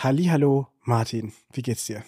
Hallo, 0.00 0.68
Martin. 0.84 1.32
Wie 1.52 1.62
geht's 1.62 1.86
dir? 1.86 2.04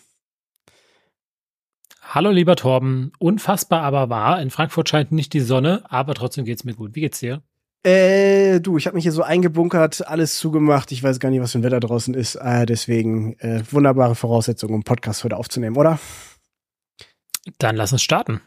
Hallo, 2.03 2.31
lieber 2.31 2.55
Torben. 2.55 3.11
Unfassbar 3.19 3.83
aber 3.83 4.09
wahr. 4.09 4.41
In 4.41 4.51
Frankfurt 4.51 4.89
scheint 4.89 5.11
nicht 5.11 5.33
die 5.33 5.41
Sonne, 5.41 5.83
aber 5.89 6.15
trotzdem 6.15 6.45
geht's 6.45 6.63
mir 6.63 6.75
gut. 6.75 6.95
Wie 6.95 7.01
geht's 7.01 7.19
dir? 7.19 7.43
Äh, 7.83 8.61
du, 8.61 8.77
ich 8.77 8.87
habe 8.87 8.95
mich 8.95 9.03
hier 9.03 9.13
so 9.13 9.23
eingebunkert, 9.23 10.07
alles 10.07 10.39
zugemacht. 10.39 10.93
Ich 10.93 11.03
weiß 11.03 11.19
gar 11.19 11.31
nicht, 11.31 11.41
was 11.41 11.53
für 11.53 11.59
ein 11.59 11.63
Wetter 11.65 11.81
draußen 11.81 12.15
ist. 12.15 12.37
Äh, 12.37 12.65
deswegen 12.65 13.37
äh, 13.41 13.65
wunderbare 13.71 14.15
Voraussetzungen, 14.15 14.75
um 14.75 14.85
Podcast 14.85 15.25
heute 15.25 15.37
aufzunehmen, 15.37 15.77
oder? 15.77 15.99
Dann 17.59 17.75
lass 17.75 17.93
uns 17.93 18.03
starten. 18.03 18.41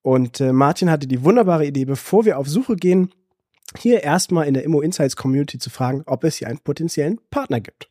Und 0.02 0.40
äh, 0.42 0.52
Martin 0.52 0.90
hatte 0.90 1.08
die 1.08 1.24
wunderbare 1.24 1.66
Idee, 1.66 1.86
bevor 1.86 2.26
wir 2.26 2.38
auf 2.38 2.48
Suche 2.48 2.76
gehen, 2.76 3.12
hier 3.78 4.04
erstmal 4.04 4.48
in 4.48 4.54
der 4.54 4.64
Immo 4.64 4.82
Insights 4.82 5.16
Community 5.16 5.58
zu 5.58 5.70
fragen, 5.70 6.04
ob 6.06 6.24
es 6.24 6.38
hier 6.38 6.48
einen 6.48 6.60
potenziellen 6.60 7.20
Partner 7.30 7.62
gibt. 7.62 7.88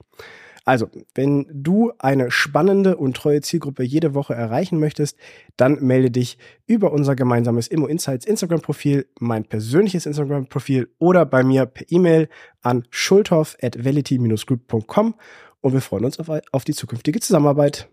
Also, 0.67 0.89
wenn 1.14 1.47
du 1.50 1.92
eine 1.98 2.30
spannende 2.30 2.97
und 2.97 3.17
treue 3.17 3.41
Zielgruppe 3.41 3.83
jede 3.83 4.14
Woche 4.14 4.34
erreichen 4.34 4.78
möchtest, 4.78 5.17
dann 5.56 5.83
melde 5.83 6.11
dich 6.11 6.36
über 6.67 6.92
unser 6.92 7.17
gemeinsames 7.17 7.67
Immo 7.67 7.86
Insights 7.86 8.27
Instagram-Profil, 8.27 9.06
mein 9.19 9.45
persönliches 9.45 10.05
Instagram-Profil 10.05 10.91
oder 10.98 11.24
bei 11.24 11.42
mir 11.42 11.67
per 11.67 11.86
E-Mail 11.91 12.28
an 12.61 12.84
schulthoff 12.91 13.56
at 13.62 13.78
groupcom 13.83 15.14
und 15.61 15.72
wir 15.72 15.80
freuen 15.80 16.05
uns 16.05 16.20
auf, 16.20 16.28
auf 16.52 16.64
die 16.64 16.74
zukünftige 16.74 17.20
Zusammenarbeit. 17.20 17.89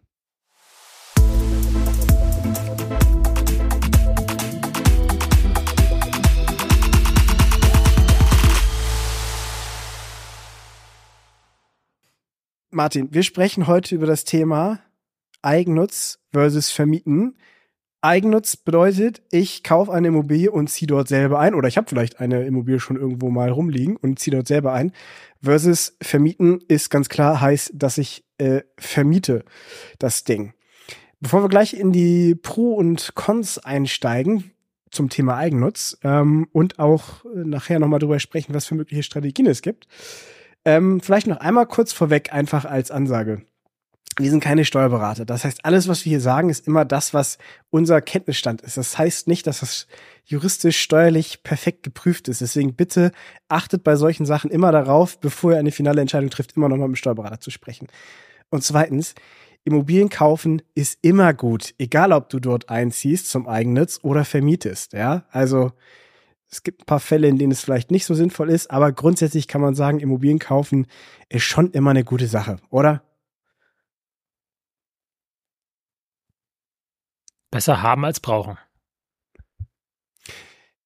Martin, 12.77 13.11
wir 13.11 13.23
sprechen 13.23 13.65
heute 13.65 13.95
über 13.95 14.05
das 14.05 14.23
Thema 14.23 14.79
Eigennutz 15.41 16.19
versus 16.31 16.69
Vermieten. 16.69 17.35
Eigennutz 18.01 18.55
bedeutet, 18.55 19.23
ich 19.31 19.63
kaufe 19.63 19.91
eine 19.91 20.09
Immobilie 20.09 20.51
und 20.51 20.69
ziehe 20.69 20.85
dort 20.85 21.07
selber 21.07 21.39
ein, 21.39 21.55
oder 21.55 21.67
ich 21.67 21.77
habe 21.77 21.89
vielleicht 21.89 22.19
eine 22.19 22.45
Immobilie 22.45 22.79
schon 22.79 22.95
irgendwo 22.95 23.31
mal 23.31 23.49
rumliegen 23.49 23.97
und 23.97 24.19
ziehe 24.19 24.35
dort 24.35 24.47
selber 24.47 24.73
ein. 24.73 24.91
Versus 25.41 25.97
Vermieten 26.03 26.59
ist 26.67 26.91
ganz 26.91 27.09
klar, 27.09 27.41
heißt, 27.41 27.71
dass 27.73 27.97
ich 27.97 28.23
äh, 28.37 28.61
vermiete 28.77 29.43
das 29.97 30.23
Ding. 30.23 30.53
Bevor 31.19 31.41
wir 31.41 31.49
gleich 31.49 31.73
in 31.73 31.91
die 31.91 32.35
Pro 32.35 32.75
und 32.75 33.15
Cons 33.15 33.57
einsteigen 33.57 34.51
zum 34.91 35.09
Thema 35.09 35.35
Eigennutz 35.35 35.97
ähm, 36.03 36.47
und 36.51 36.77
auch 36.77 37.25
nachher 37.33 37.79
nochmal 37.79 37.97
drüber 37.97 38.19
sprechen, 38.19 38.53
was 38.53 38.67
für 38.67 38.75
mögliche 38.75 39.01
Strategien 39.01 39.47
es 39.47 39.63
gibt, 39.63 39.87
ähm, 40.67 40.99
vielleicht 40.99 41.27
noch 41.27 41.37
einmal 41.37 41.65
kurz 41.65 41.93
vorweg, 41.93 42.33
einfach 42.33 42.65
als 42.65 42.91
Ansage. 42.91 43.41
Wir 44.17 44.29
sind 44.29 44.43
keine 44.43 44.65
Steuerberater. 44.65 45.23
Das 45.23 45.45
heißt, 45.45 45.63
alles, 45.63 45.87
was 45.87 46.03
wir 46.03 46.09
hier 46.09 46.19
sagen, 46.19 46.49
ist 46.49 46.67
immer 46.67 46.83
das, 46.83 47.13
was 47.13 47.37
unser 47.69 48.01
Kenntnisstand 48.01 48.61
ist. 48.63 48.75
Das 48.75 48.97
heißt 48.97 49.29
nicht, 49.29 49.47
dass 49.47 49.61
das 49.61 49.87
juristisch, 50.25 50.81
steuerlich 50.81 51.41
perfekt 51.43 51.83
geprüft 51.83 52.27
ist. 52.27 52.41
Deswegen 52.41 52.73
bitte 52.73 53.13
achtet 53.47 53.85
bei 53.85 53.95
solchen 53.95 54.25
Sachen 54.25 54.51
immer 54.51 54.73
darauf, 54.73 55.21
bevor 55.21 55.53
ihr 55.53 55.59
eine 55.59 55.71
finale 55.71 56.01
Entscheidung 56.01 56.31
trifft, 56.31 56.57
immer 56.57 56.67
noch 56.67 56.75
mal 56.75 56.89
mit 56.89 56.95
dem 56.95 56.99
Steuerberater 56.99 57.39
zu 57.39 57.49
sprechen. 57.49 57.87
Und 58.49 58.65
zweitens, 58.65 59.15
Immobilien 59.63 60.09
kaufen 60.09 60.61
ist 60.75 60.99
immer 61.01 61.33
gut, 61.33 61.75
egal 61.77 62.11
ob 62.11 62.27
du 62.27 62.41
dort 62.41 62.67
einziehst 62.67 63.29
zum 63.29 63.47
Eigennutz 63.47 63.99
oder 64.01 64.25
vermietest. 64.25 64.91
Ja, 64.91 65.23
also 65.31 65.71
es 66.49 66.63
gibt 66.63 66.81
ein 66.81 66.85
paar 66.85 66.99
Fälle, 66.99 67.27
in 67.27 67.37
denen 67.37 67.51
es 67.51 67.61
vielleicht 67.61 67.91
nicht 67.91 68.05
so 68.05 68.13
sinnvoll 68.13 68.49
ist, 68.49 68.71
aber 68.71 68.91
grundsätzlich 68.91 69.47
kann 69.47 69.61
man 69.61 69.75
sagen, 69.75 69.99
Immobilien 69.99 70.39
kaufen 70.39 70.87
ist 71.29 71.43
schon 71.43 71.71
immer 71.71 71.91
eine 71.91 72.03
gute 72.03 72.27
Sache, 72.27 72.57
oder? 72.69 73.03
Besser 77.51 77.81
haben 77.81 78.05
als 78.05 78.19
brauchen. 78.19 78.57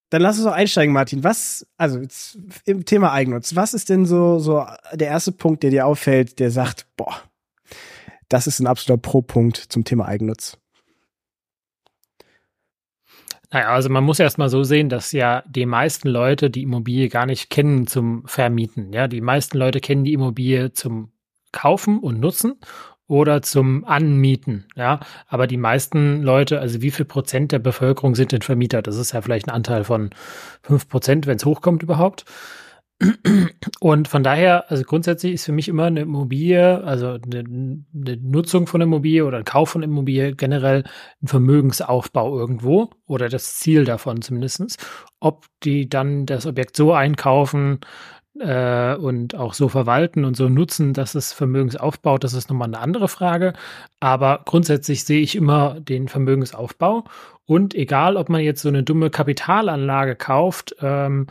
Dann 0.10 0.22
lass 0.22 0.38
uns 0.38 0.48
auch 0.48 0.52
einsteigen, 0.52 0.94
Martin. 0.94 1.24
Was, 1.24 1.66
also 1.78 2.00
jetzt 2.00 2.38
im 2.66 2.84
Thema 2.86 3.14
Eigennutz, 3.14 3.56
was 3.56 3.74
ist 3.74 3.88
denn 3.90 4.06
so, 4.06 4.40
so 4.40 4.66
der 4.94 5.08
erste 5.08 5.32
Punkt, 5.32 5.64
der 5.64 5.70
dir 5.70 5.88
auffällt, 5.88 6.40
der 6.40 6.52
sagt, 6.52 6.86
boah, 6.98 7.22
das 8.28 8.46
ist 8.46 8.60
ein 8.60 8.68
absoluter 8.68 9.02
Pro-Punkt 9.02 9.58
zum 9.58 9.86
Thema 9.86 10.06
Eigennutz? 10.06 10.58
Naja, 13.52 13.68
also 13.68 13.90
man 13.90 14.06
muss 14.06 14.20
erst 14.20 14.38
mal 14.38 14.50
so 14.50 14.64
sehen, 14.64 14.88
dass 14.88 15.12
ja 15.12 15.44
die 15.46 15.66
meisten 15.66 16.08
Leute 16.08 16.50
die 16.50 16.64
Immobilie 16.64 17.10
gar 17.10 17.26
nicht 17.26 17.50
kennen 17.50 17.86
zum 17.86 18.24
Vermieten. 18.26 18.94
Ja, 18.94 19.08
die 19.08 19.22
meisten 19.22 19.58
Leute 19.58 19.82
kennen 19.82 20.06
die 20.06 20.14
Immobilie 20.14 20.72
zum 20.72 21.12
Kaufen 21.52 22.00
und 22.00 22.20
Nutzen 22.22 22.56
oder 23.08 23.42
zum 23.42 23.84
Anmieten. 23.84 24.68
Ja, 24.78 25.02
aber 25.28 25.48
die 25.48 25.58
meisten 25.58 26.22
Leute, 26.22 26.62
also 26.62 26.82
wie 26.82 26.92
viel 26.92 27.04
Prozent 27.04 27.52
der 27.52 27.60
Bevölkerung 27.60 28.16
sind 28.16 28.32
denn 28.32 28.42
Vermieter? 28.42 28.82
Das 28.82 28.96
ist 28.96 29.12
ja 29.12 29.22
vielleicht 29.22 29.50
ein 29.50 29.54
Anteil 29.54 29.84
von 29.84 30.12
fünf 30.62 30.88
Prozent, 30.88 31.28
wenn 31.28 31.36
es 31.36 31.46
hochkommt 31.46 31.84
überhaupt. 31.84 32.24
Und 33.80 34.08
von 34.08 34.24
daher, 34.24 34.70
also 34.70 34.84
grundsätzlich 34.84 35.34
ist 35.34 35.46
für 35.46 35.52
mich 35.52 35.68
immer 35.68 35.86
eine 35.86 36.02
Immobilie, 36.02 36.84
also 36.84 37.18
eine, 37.24 37.40
eine, 37.40 38.18
Nutzung 38.22 38.68
von 38.68 38.82
Immobilie 38.82 39.26
oder 39.26 39.40
ein 39.40 39.46
Kauf 39.46 39.70
von 39.70 39.84
Immobilie 39.84 40.36
generell 40.36 40.84
ein 41.22 41.28
Vermögensaufbau 41.28 42.38
irgendwo 42.38 42.92
oder 43.08 43.30
das 43.30 43.56
Ziel 43.56 43.86
davon 43.86 44.22
zumindestens. 44.22 44.78
Ob 45.20 45.46
die 45.64 45.90
dann 45.90 46.26
das 46.26 46.46
Objekt 46.46 46.76
so 46.76 46.94
einkaufen 46.94 47.80
äh, 48.40 48.96
und 48.96 49.36
auch 49.36 49.54
so 49.54 49.68
verwalten 49.68 50.26
und 50.26 50.38
so 50.38 50.48
nutzen, 50.48 50.94
dass 50.94 51.16
es 51.16 51.34
Vermögensaufbaut, 51.34 52.24
das 52.24 52.34
ist 52.34 52.50
nochmal 52.50 52.68
eine 52.68 52.80
andere 52.80 53.08
Frage. 53.08 53.54
Aber 54.00 54.42
grundsätzlich 54.46 55.04
sehe 55.04 55.22
ich 55.22 55.36
immer 55.36 55.80
den 55.80 56.08
Vermögensaufbau 56.08 57.06
und 57.46 57.76
egal, 57.76 58.16
ob 58.16 58.30
man 58.30 58.42
jetzt 58.42 58.62
so 58.62 58.70
eine 58.70 58.84
dumme 58.84 59.10
Kapitalanlage 59.10 60.16
kauft, 60.16 60.76
ähm, 60.80 61.28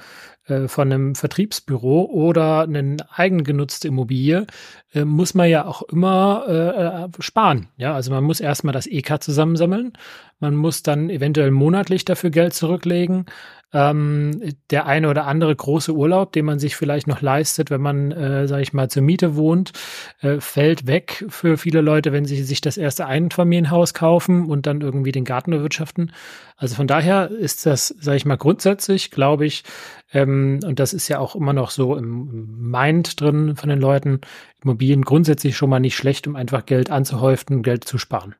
äh, 0.50 0.68
von 0.68 0.92
einem 0.92 1.14
Vertriebsbüro 1.14 2.04
oder 2.04 2.62
eine 2.62 2.96
eigengenutzte 3.14 3.88
Immobilie, 3.88 4.46
äh, 4.92 5.04
muss 5.04 5.34
man 5.34 5.48
ja 5.48 5.64
auch 5.64 5.82
immer 5.82 6.44
äh, 6.48 7.04
äh 7.04 7.08
sparen. 7.20 7.68
Ja, 7.76 7.94
also 7.94 8.10
man 8.10 8.24
muss 8.24 8.40
erstmal 8.40 8.72
das 8.72 8.86
EK 8.86 9.22
zusammensammeln. 9.22 9.92
Man 10.38 10.54
muss 10.56 10.82
dann 10.82 11.10
eventuell 11.10 11.50
monatlich 11.50 12.04
dafür 12.04 12.30
Geld 12.30 12.54
zurücklegen 12.54 13.26
ähm, 13.72 14.54
der 14.70 14.86
eine 14.86 15.08
oder 15.08 15.26
andere 15.26 15.54
große 15.54 15.92
Urlaub, 15.92 16.32
den 16.32 16.44
man 16.44 16.58
sich 16.58 16.76
vielleicht 16.76 17.06
noch 17.06 17.20
leistet, 17.20 17.70
wenn 17.70 17.80
man, 17.80 18.10
äh, 18.10 18.48
sage 18.48 18.62
ich 18.62 18.72
mal, 18.72 18.90
zur 18.90 19.02
Miete 19.02 19.36
wohnt, 19.36 19.72
äh, 20.20 20.40
fällt 20.40 20.86
weg 20.86 21.24
für 21.28 21.56
viele 21.56 21.80
Leute, 21.80 22.12
wenn 22.12 22.24
sie 22.24 22.42
sich 22.42 22.60
das 22.60 22.76
erste 22.76 23.06
Einfamilienhaus 23.06 23.94
kaufen 23.94 24.46
und 24.46 24.66
dann 24.66 24.80
irgendwie 24.80 25.12
den 25.12 25.24
Garten 25.24 25.52
bewirtschaften. 25.52 26.12
Also 26.56 26.74
von 26.74 26.86
daher 26.86 27.30
ist 27.30 27.64
das, 27.64 27.88
sage 27.88 28.16
ich 28.16 28.26
mal, 28.26 28.36
grundsätzlich, 28.36 29.10
glaube 29.10 29.46
ich, 29.46 29.64
ähm, 30.12 30.60
und 30.64 30.80
das 30.80 30.92
ist 30.92 31.08
ja 31.08 31.18
auch 31.18 31.36
immer 31.36 31.52
noch 31.52 31.70
so 31.70 31.96
im 31.96 32.70
Mind 32.70 33.20
drin 33.20 33.56
von 33.56 33.68
den 33.68 33.80
Leuten, 33.80 34.20
Immobilien 34.62 35.02
grundsätzlich 35.02 35.56
schon 35.56 35.70
mal 35.70 35.80
nicht 35.80 35.96
schlecht, 35.96 36.26
um 36.26 36.36
einfach 36.36 36.66
Geld 36.66 36.90
anzuhäufen, 36.90 37.62
Geld 37.62 37.84
zu 37.84 37.98
sparen. 37.98 38.34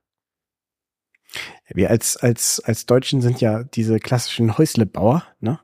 Wir 1.69 1.91
als, 1.91 2.17
als, 2.17 2.61
als 2.61 2.87
Deutschen 2.87 3.21
sind 3.21 3.41
ja 3.41 3.63
diese 3.63 3.99
klassischen 3.99 4.59
Häuslebauer, 4.59 5.25
ne? 5.41 5.61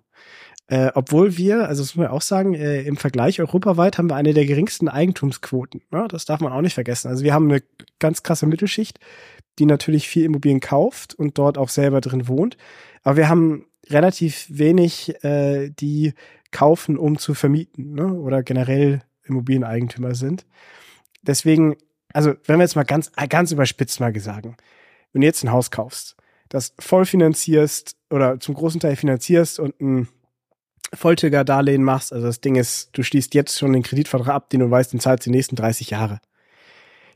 Äh, 0.69 0.91
obwohl 0.95 1.37
wir, 1.37 1.69
also 1.69 1.83
das 1.83 1.95
muss 1.95 2.03
man 2.03 2.13
auch 2.13 2.23
sagen, 2.23 2.55
äh, 2.55 2.83
im 2.83 2.97
Vergleich 2.97 3.39
europaweit 3.41 3.99
haben 3.99 4.11
wir 4.11 4.17
eine 4.17 4.35
der 4.35 4.47
geringsten 4.47 4.89
Eigentumsquoten. 4.89 5.83
Ne? 5.93 6.09
Das 6.11 6.25
darf 6.25 6.41
man 6.41 6.53
auch 6.53 6.61
nicht 6.61 6.75
vergessen. 6.75 7.09
Also 7.09 7.23
wir 7.23 7.33
haben 7.33 7.49
eine 7.49 7.63
ganz 8.01 8.25
krasse 8.25 8.47
Mittelschicht, 8.47 8.99
die 9.61 9.67
natürlich 9.67 10.09
viel 10.09 10.25
Immobilien 10.25 10.59
kauft 10.59 11.15
und 11.15 11.39
dort 11.39 11.57
auch 11.57 11.69
selber 11.69 12.01
drin 12.01 12.27
wohnt. 12.27 12.57
Aber 13.05 13.17
wir 13.17 13.29
haben 13.29 13.67
relativ 13.89 14.47
wenig, 14.49 15.23
äh, 15.23 15.71
die 15.71 16.15
kaufen, 16.51 16.99
um 16.99 17.17
zu 17.19 17.35
vermieten 17.35 17.95
ne? 17.95 18.13
oder 18.13 18.43
generell 18.43 19.03
Immobilieneigentümer 19.23 20.17
sind. 20.17 20.47
Deswegen, 21.23 21.77
also 22.13 22.35
wenn 22.45 22.59
wir 22.59 22.65
jetzt 22.65 22.77
mal 22.77 22.85
ganz, 22.85 23.13
ganz 23.29 23.53
überspitzt 23.53 24.01
mal 24.01 24.19
sagen, 24.19 24.57
wenn 25.17 25.23
du 25.23 25.29
jetzt 25.29 25.43
ein 25.43 25.51
Haus 25.51 25.71
kaufst, 25.71 26.15
das 26.51 26.75
voll 26.79 27.07
finanzierst 27.07 27.97
oder 28.11 28.39
zum 28.39 28.55
großen 28.55 28.81
Teil 28.81 28.97
finanzierst 28.97 29.59
und 29.59 29.81
ein 29.81 30.09
Volltilger-Darlehen 30.93 31.83
machst, 31.83 32.13
also 32.13 32.27
das 32.27 32.43
Ding 32.43 32.57
ist, 32.57 32.91
du 32.93 33.03
schließt 33.03 33.33
jetzt 33.33 33.59
schon 33.59 33.73
den 33.73 33.83
Kreditvertrag 33.83 34.29
ab, 34.29 34.51
den 34.51 34.61
du 34.61 34.71
weißt, 34.71 34.93
den 34.93 35.01
zahlst 35.01 35.25
die 35.25 35.31
nächsten 35.31 35.57
30 35.57 35.89
Jahre. 35.89 36.21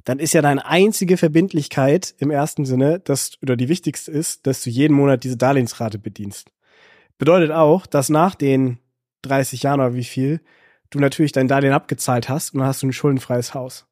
Dann 0.05 0.19
ist 0.19 0.33
ja 0.33 0.41
deine 0.41 0.65
einzige 0.65 1.19
Verbindlichkeit 1.19 2.15
im 2.17 2.31
ersten 2.31 2.65
Sinne, 2.65 3.01
dass, 3.01 3.33
oder 3.43 3.55
die 3.55 3.69
wichtigste 3.69 4.11
ist, 4.11 4.47
dass 4.47 4.63
du 4.63 4.71
jeden 4.71 4.95
Monat 4.95 5.23
diese 5.23 5.37
Darlehensrate 5.37 5.99
bedienst. 5.99 6.53
Bedeutet 7.19 7.51
auch, 7.51 7.85
dass 7.85 8.09
nach 8.09 8.35
den 8.35 8.79
30 9.23 9.65
Jahren 9.65 9.81
oder 9.81 9.93
wie 9.93 10.05
viel 10.05 10.41
du 10.89 11.01
natürlich 11.01 11.33
dein 11.33 11.49
Darlehen 11.49 11.75
abgezahlt 11.75 12.31
hast 12.31 12.55
und 12.55 12.61
dann 12.61 12.69
hast 12.69 12.83
du 12.83 12.87
ein 12.87 12.95
schuldenfreies 12.95 13.53
Haus. 13.53 13.85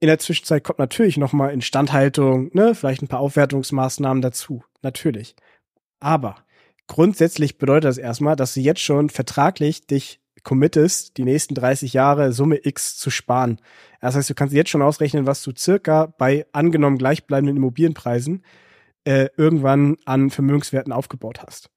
In 0.00 0.06
der 0.06 0.18
Zwischenzeit 0.18 0.64
kommt 0.64 0.78
natürlich 0.78 1.18
nochmal 1.18 1.52
Instandhaltung, 1.52 2.50
ne, 2.54 2.74
vielleicht 2.74 3.02
ein 3.02 3.08
paar 3.08 3.20
Aufwertungsmaßnahmen 3.20 4.22
dazu. 4.22 4.64
Natürlich. 4.80 5.36
Aber 6.00 6.36
grundsätzlich 6.86 7.58
bedeutet 7.58 7.84
das 7.84 7.98
erstmal, 7.98 8.34
dass 8.34 8.54
du 8.54 8.60
jetzt 8.60 8.80
schon 8.80 9.10
vertraglich 9.10 9.86
dich 9.86 10.20
committest, 10.42 11.18
die 11.18 11.24
nächsten 11.24 11.54
30 11.54 11.92
Jahre 11.92 12.32
Summe 12.32 12.60
X 12.64 12.96
zu 12.96 13.10
sparen. 13.10 13.60
Das 14.00 14.16
heißt, 14.16 14.30
du 14.30 14.34
kannst 14.34 14.54
jetzt 14.54 14.70
schon 14.70 14.80
ausrechnen, 14.80 15.26
was 15.26 15.42
du 15.42 15.52
circa 15.54 16.06
bei 16.06 16.46
angenommen 16.52 16.96
gleichbleibenden 16.96 17.58
Immobilienpreisen 17.58 18.42
äh, 19.04 19.28
irgendwann 19.36 19.96
an 20.06 20.30
Vermögenswerten 20.30 20.94
aufgebaut 20.94 21.42
hast. 21.46 21.70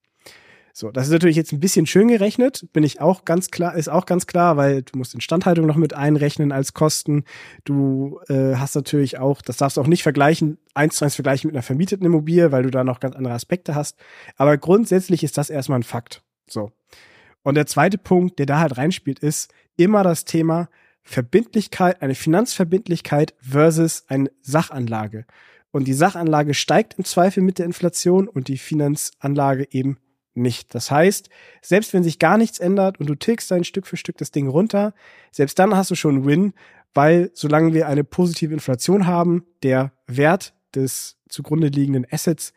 So, 0.75 0.89
das 0.89 1.05
ist 1.05 1.13
natürlich 1.13 1.35
jetzt 1.35 1.53
ein 1.53 1.59
bisschen 1.59 1.85
schön 1.85 2.07
gerechnet, 2.07 2.65
bin 2.73 2.83
ich 2.83 2.99
auch 2.99 3.25
ganz 3.25 3.51
klar, 3.51 3.75
ist 3.75 3.89
auch 3.89 4.07
ganz 4.07 4.25
klar, 4.25 4.57
weil 4.57 4.81
du 4.81 4.97
musst 4.97 5.13
Instandhaltung 5.13 5.67
noch 5.67 5.75
mit 5.75 5.93
einrechnen 5.93 6.51
als 6.51 6.73
Kosten. 6.73 7.25
Du 7.63 8.19
äh, 8.27 8.55
hast 8.55 8.73
natürlich 8.73 9.19
auch, 9.19 9.43
das 9.43 9.57
darfst 9.57 9.77
du 9.77 9.81
auch 9.81 9.87
nicht 9.87 10.01
vergleichen, 10.01 10.57
eins 10.73 10.95
zu 10.95 11.05
eins 11.05 11.13
vergleichen 11.13 11.47
mit 11.47 11.55
einer 11.55 11.61
vermieteten 11.61 12.07
Immobilie, 12.07 12.51
weil 12.51 12.63
du 12.63 12.71
da 12.71 12.83
noch 12.83 12.99
ganz 12.99 13.15
andere 13.15 13.35
Aspekte 13.35 13.75
hast. 13.75 13.99
Aber 14.35 14.57
grundsätzlich 14.57 15.23
ist 15.23 15.37
das 15.37 15.51
erstmal 15.51 15.77
ein 15.77 15.83
Fakt. 15.83 16.23
So. 16.47 16.71
Und 17.43 17.53
der 17.53 17.67
zweite 17.67 17.99
Punkt, 17.99 18.39
der 18.39 18.47
da 18.47 18.59
halt 18.59 18.75
reinspielt, 18.75 19.19
ist 19.19 19.53
immer 19.77 20.01
das 20.01 20.25
Thema 20.25 20.69
Verbindlichkeit, 21.03 22.01
eine 22.01 22.15
Finanzverbindlichkeit 22.15 23.35
versus 23.39 24.05
eine 24.07 24.31
Sachanlage. 24.41 25.27
Und 25.69 25.87
die 25.87 25.93
Sachanlage 25.93 26.55
steigt 26.55 26.95
im 26.97 27.05
Zweifel 27.05 27.43
mit 27.43 27.59
der 27.59 27.67
Inflation 27.67 28.27
und 28.27 28.47
die 28.47 28.57
Finanzanlage 28.57 29.67
eben 29.69 29.97
nicht. 30.35 30.73
Das 30.73 30.91
heißt, 30.91 31.29
selbst 31.61 31.93
wenn 31.93 32.03
sich 32.03 32.19
gar 32.19 32.37
nichts 32.37 32.59
ändert 32.59 32.99
und 32.99 33.07
du 33.07 33.15
tilgst 33.15 33.51
ein 33.51 33.63
Stück 33.63 33.87
für 33.87 33.97
Stück 33.97 34.17
das 34.17 34.31
Ding 34.31 34.47
runter, 34.47 34.93
selbst 35.31 35.59
dann 35.59 35.75
hast 35.75 35.91
du 35.91 35.95
schon 35.95 36.15
einen 36.15 36.25
Win, 36.25 36.53
weil 36.93 37.31
solange 37.33 37.73
wir 37.73 37.87
eine 37.87 38.03
positive 38.03 38.53
Inflation 38.53 39.07
haben, 39.07 39.45
der 39.63 39.91
Wert 40.07 40.53
des 40.75 41.17
zugrunde 41.29 41.67
liegenden 41.67 42.05
Assets 42.09 42.53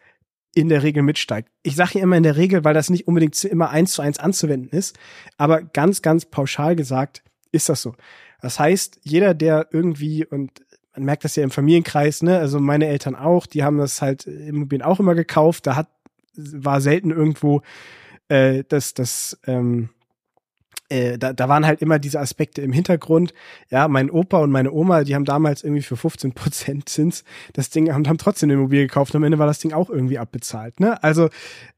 in 0.55 0.69
der 0.69 0.82
Regel 0.82 1.02
mitsteigt. 1.02 1.50
Ich 1.62 1.76
sage 1.76 1.93
hier 1.93 2.02
immer 2.02 2.17
in 2.17 2.23
der 2.23 2.37
Regel, 2.37 2.64
weil 2.64 2.75
das 2.75 2.88
nicht 2.88 3.06
unbedingt 3.06 3.43
immer 3.44 3.70
eins 3.70 3.93
zu 3.93 4.02
eins 4.02 4.19
anzuwenden 4.19 4.70
ist, 4.70 4.99
aber 5.37 5.62
ganz, 5.62 6.00
ganz 6.00 6.25
pauschal 6.25 6.76
gesagt 6.76 7.22
ist 7.52 7.69
das 7.69 7.82
so. 7.82 7.94
Das 8.40 8.58
heißt, 8.58 9.00
jeder, 9.02 9.34
der 9.34 9.69
irgendwie 9.70 10.25
und 10.25 10.62
man 10.94 11.05
merkt 11.05 11.25
das 11.25 11.37
ja 11.37 11.44
im 11.44 11.50
Familienkreis, 11.50 12.22
ne, 12.22 12.38
also 12.38 12.58
meine 12.58 12.87
Eltern 12.87 13.14
auch, 13.14 13.46
die 13.46 13.62
haben 13.62 13.79
das 13.79 14.00
halt 14.00 14.26
Immobilien 14.26 14.87
auch 14.87 14.99
immer 14.99 15.14
gekauft, 15.14 15.67
da 15.67 15.76
hat 15.76 15.88
war 16.37 16.81
selten 16.81 17.11
irgendwo 17.11 17.62
äh, 18.29 18.65
das, 18.69 18.94
das, 18.94 19.38
ähm, 19.47 19.91
äh, 20.88 21.19
da, 21.19 21.33
da 21.33 21.49
waren 21.49 21.67
halt 21.67 21.83
immer 21.83 21.99
diese 21.99 22.21
Aspekte 22.21 22.62
im 22.62 22.73
Hintergrund. 22.73 23.35
Ja, 23.71 23.88
mein 23.88 24.11
Opa 24.11 24.38
und 24.38 24.50
meine 24.50 24.73
Oma, 24.73 25.05
die 25.05 25.15
haben 25.15 25.25
damals 25.25 25.65
irgendwie 25.65 25.83
für 25.83 25.97
15 25.97 26.33
Prozent 26.33 26.88
Zins 26.88 27.25
das 27.53 27.71
Ding 27.71 27.93
und 27.93 28.09
haben 28.09 28.19
trotzdem 28.19 28.49
eine 28.49 28.55
Immobilie 28.55 28.87
gekauft. 28.87 29.15
Am 29.15 29.25
Ende 29.25 29.38
war 29.38 29.47
das 29.47 29.59
Ding 29.59 29.73
auch 29.73 29.91
irgendwie 29.91 30.19
abbezahlt. 30.19 30.81
Ne? 30.81 31.03
Also 31.03 31.29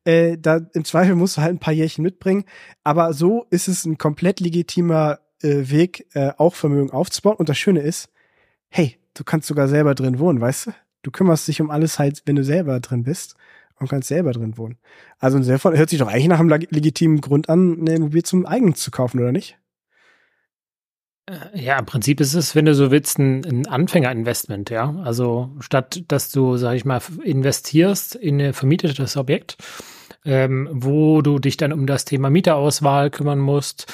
äh, 0.05 0.37
da 0.38 0.61
im 0.75 0.84
Zweifel 0.84 1.14
musst 1.14 1.37
du 1.37 1.43
halt 1.43 1.54
ein 1.54 1.61
paar 1.61 1.75
Jährchen 1.75 2.02
mitbringen. 2.02 2.44
Aber 2.84 3.12
so 3.12 3.46
ist 3.50 3.69
es 3.69 3.84
ein 3.84 3.99
komplett 3.99 4.40
legitimer 4.40 5.20
äh, 5.43 5.70
Weg, 5.70 6.06
äh, 6.14 6.32
auch 6.37 6.54
Vermögen 6.54 6.90
aufzubauen. 6.90 7.37
Und 7.37 7.49
das 7.49 7.58
Schöne 7.58 7.81
ist, 7.81 8.11
hey, 8.69 8.99
du 9.14 9.25
kannst 9.25 9.49
sogar 9.49 9.69
selber 9.69 9.94
drin 9.94 10.19
wohnen, 10.19 10.40
weißt 10.40 10.66
du? 10.66 10.70
Du 11.02 11.11
kümmerst 11.11 11.49
dich 11.49 11.61
um 11.61 11.70
alles 11.70 11.99
halt, 11.99 12.22
wenn 12.26 12.37
du 12.37 12.44
selber 12.44 12.81
drin 12.81 13.04
bist 13.04 13.37
und 13.80 13.88
kannst 13.88 14.08
selber 14.08 14.32
drin 14.32 14.56
wohnen. 14.58 14.78
Also 15.19 15.36
insofern 15.36 15.76
hört 15.76 15.90
sich 15.90 15.98
doch 15.98 16.08
eigentlich 16.08 16.28
nach 16.28 16.40
einem 16.40 16.50
legitimen 16.70 17.20
Grund 17.20 17.48
an, 17.48 17.80
eine 17.80 17.96
Immobilie 17.96 18.22
zum 18.22 18.46
eigenen 18.46 18.75
zu 18.75 18.90
kaufen, 18.90 19.20
oder 19.20 19.32
nicht? 19.32 19.58
Äh, 21.26 21.60
ja, 21.60 21.78
im 21.78 21.86
Prinzip 21.86 22.20
ist 22.20 22.34
es, 22.34 22.54
wenn 22.54 22.64
du 22.64 22.75
so 22.75 22.90
willst, 22.90 23.19
ein, 23.19 23.44
ein 23.44 23.66
Anfängerinvestment, 23.66 24.70
ja. 24.70 24.94
Also 25.04 25.50
statt 25.60 26.04
dass 26.08 26.30
du, 26.30 26.56
sag 26.56 26.75
ich 26.75 26.84
mal, 26.84 27.00
investierst 27.22 28.14
in 28.14 28.40
ein 28.40 28.52
vermietetes 28.52 29.16
Objekt, 29.16 29.56
ähm, 30.25 30.69
wo 30.72 31.22
du 31.22 31.38
dich 31.38 31.56
dann 31.56 31.72
um 31.72 31.86
das 31.86 32.04
Thema 32.04 32.30
Mieterauswahl 32.30 33.10
kümmern 33.10 33.38
musst 33.38 33.92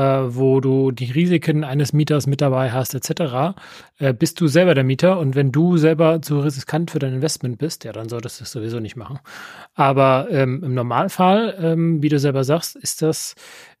wo 0.00 0.60
du 0.60 0.90
die 0.90 1.10
Risiken 1.10 1.64
eines 1.64 1.92
Mieters 1.92 2.26
mit 2.26 2.40
dabei 2.40 2.72
hast, 2.72 2.94
etc., 2.94 3.54
äh, 3.98 4.14
bist 4.14 4.40
du 4.40 4.46
selber 4.46 4.74
der 4.74 4.84
Mieter. 4.84 5.18
Und 5.18 5.34
wenn 5.34 5.52
du 5.52 5.76
selber 5.76 6.22
zu 6.22 6.40
riskant 6.40 6.90
für 6.90 6.98
dein 6.98 7.14
Investment 7.14 7.58
bist, 7.58 7.84
ja, 7.84 7.92
dann 7.92 8.08
solltest 8.08 8.40
du 8.40 8.44
es 8.44 8.52
sowieso 8.52 8.80
nicht 8.80 8.96
machen. 8.96 9.18
Aber 9.74 10.28
ähm, 10.30 10.62
im 10.64 10.74
Normalfall, 10.74 11.56
ähm, 11.60 12.02
wie 12.02 12.08
du 12.08 12.18
selber 12.18 12.44
sagst, 12.44 12.76
ist 12.76 13.02
das 13.02 13.34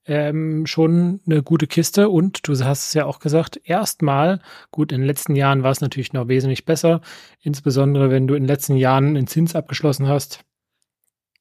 ähm, 0.06 0.66
schon 0.66 1.20
eine 1.26 1.42
gute 1.42 1.66
Kiste 1.66 2.08
und 2.08 2.46
du 2.48 2.52
hast 2.52 2.88
es 2.88 2.94
ja 2.94 3.06
auch 3.06 3.18
gesagt, 3.18 3.60
erstmal, 3.64 4.40
gut, 4.70 4.92
in 4.92 5.00
den 5.00 5.06
letzten 5.06 5.36
Jahren 5.36 5.62
war 5.62 5.70
es 5.70 5.80
natürlich 5.80 6.12
noch 6.12 6.28
wesentlich 6.28 6.64
besser, 6.64 7.00
insbesondere 7.40 8.10
wenn 8.10 8.26
du 8.26 8.34
in 8.34 8.42
den 8.42 8.48
letzten 8.48 8.76
Jahren 8.76 9.16
einen 9.16 9.26
Zins 9.26 9.54
abgeschlossen 9.54 10.08
hast, 10.08 10.44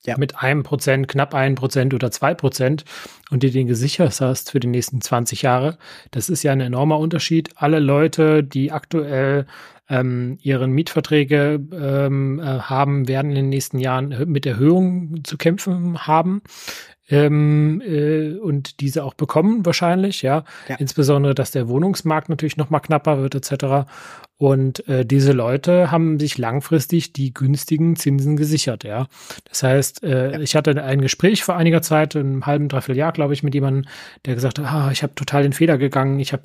ja. 0.06 0.18
mit 0.18 0.38
einem 0.38 0.64
Prozent, 0.64 1.08
knapp 1.08 1.34
einem 1.34 1.56
Prozent 1.56 1.94
oder 1.94 2.12
zwei 2.12 2.34
Prozent 2.34 2.86
und 3.30 3.44
dir 3.44 3.52
den 3.52 3.68
gesichert 3.68 4.20
hast 4.22 4.52
für 4.52 4.60
die 4.60 4.68
nächsten 4.68 5.02
20 5.02 5.42
Jahre, 5.42 5.78
das 6.12 6.30
ist 6.30 6.44
ja 6.44 6.52
ein 6.52 6.62
enormer 6.62 7.00
Unterschied. 7.00 7.50
Alle 7.56 7.80
Leute, 7.80 8.44
die 8.44 8.72
aktuell 8.72 9.46
ähm, 9.90 10.38
ihren 10.42 10.72
Mietverträge 10.72 11.60
ähm, 11.74 12.40
äh, 12.40 12.44
haben, 12.44 13.08
werden 13.08 13.32
in 13.32 13.36
den 13.36 13.50
nächsten 13.50 13.80
Jahren 13.80 14.30
mit 14.32 14.46
Erhöhungen 14.46 15.24
zu 15.24 15.38
kämpfen 15.38 16.08
haben 16.08 16.42
ähm, 17.12 17.82
äh, 17.86 18.38
und 18.38 18.80
diese 18.80 19.04
auch 19.04 19.14
bekommen 19.14 19.66
wahrscheinlich, 19.66 20.22
ja? 20.22 20.46
ja. 20.70 20.78
Insbesondere, 20.78 21.36
dass 21.36 21.52
der 21.52 21.68
Wohnungsmarkt 21.68 22.30
natürlich 22.30 22.58
noch 22.58 22.70
mal 22.70 22.80
knapper 22.80 23.20
wird 23.20 23.36
etc. 23.36 23.88
Und 24.38 24.88
äh, 24.88 25.06
diese 25.06 25.34
Leute 25.34 25.92
haben 25.92 26.20
sich 26.20 26.38
langfristig 26.38 27.14
die 27.14 27.34
günstigen 27.34 27.96
Zinsen 27.98 28.38
gesichert, 28.38 28.86
ja. 28.86 29.08
Das 29.48 29.62
heißt, 29.62 30.04
äh, 30.04 30.32
ja. 30.32 30.40
ich 30.40 30.56
hatte 30.56 30.82
ein 30.82 31.02
Gespräch 31.02 31.44
vor 31.44 31.58
einiger 31.58 31.82
Zeit, 31.82 32.16
einem 32.16 32.46
halben, 32.46 32.70
dreiviertel 32.70 32.98
Jahr, 32.98 33.12
glaube 33.12 33.34
ich, 33.34 33.44
mit 33.44 33.54
jemandem, 33.54 33.86
der 34.26 34.36
gesagt 34.36 34.58
hat, 34.58 34.66
ah, 34.66 34.90
ich 34.92 35.04
habe 35.04 35.14
total 35.14 35.44
den 35.44 35.54
Fehler 35.54 35.78
gegangen. 35.78 36.20
Ich 36.20 36.32
habe 36.34 36.44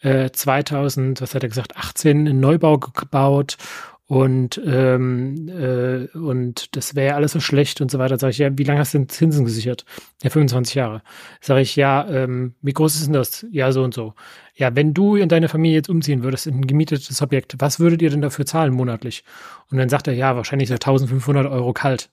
äh, 0.00 0.30
2000, 0.30 1.20
was 1.20 1.34
hat 1.34 1.42
er 1.42 1.48
gesagt, 1.50 1.76
18 1.76 2.26
einen 2.26 2.40
Neubau 2.40 2.78
gebaut 2.78 3.58
und 4.08 4.60
ähm, 4.64 5.48
äh, 5.48 6.16
und 6.16 6.76
das 6.76 6.94
wäre 6.94 7.08
ja 7.08 7.14
alles 7.16 7.32
so 7.32 7.40
schlecht 7.40 7.80
und 7.80 7.90
so 7.90 7.98
weiter. 7.98 8.18
Sag 8.18 8.30
ich, 8.30 8.38
ja, 8.38 8.56
wie 8.56 8.62
lange 8.62 8.78
hast 8.78 8.94
du 8.94 8.98
denn 8.98 9.08
Zinsen 9.08 9.44
gesichert? 9.44 9.84
Ja, 10.22 10.30
25 10.30 10.76
Jahre. 10.76 11.02
Sag 11.40 11.58
ich, 11.58 11.74
ja, 11.74 12.06
ähm, 12.08 12.54
wie 12.62 12.72
groß 12.72 12.94
ist 12.94 13.06
denn 13.06 13.14
das? 13.14 13.44
Ja, 13.50 13.72
so 13.72 13.82
und 13.82 13.94
so. 13.94 14.14
Ja, 14.54 14.76
wenn 14.76 14.94
du 14.94 15.16
in 15.16 15.28
deine 15.28 15.48
Familie 15.48 15.78
jetzt 15.78 15.88
umziehen 15.88 16.22
würdest 16.22 16.46
in 16.46 16.54
ein 16.60 16.66
gemietetes 16.68 17.20
Objekt, 17.20 17.56
was 17.58 17.80
würdet 17.80 18.00
ihr 18.00 18.10
denn 18.10 18.22
dafür 18.22 18.46
zahlen 18.46 18.72
monatlich? 18.72 19.24
Und 19.70 19.78
dann 19.78 19.88
sagt 19.88 20.06
er, 20.06 20.14
ja, 20.14 20.36
wahrscheinlich 20.36 20.68
so 20.68 20.74
1500 20.74 21.46
Euro 21.46 21.72
kalt. 21.72 22.08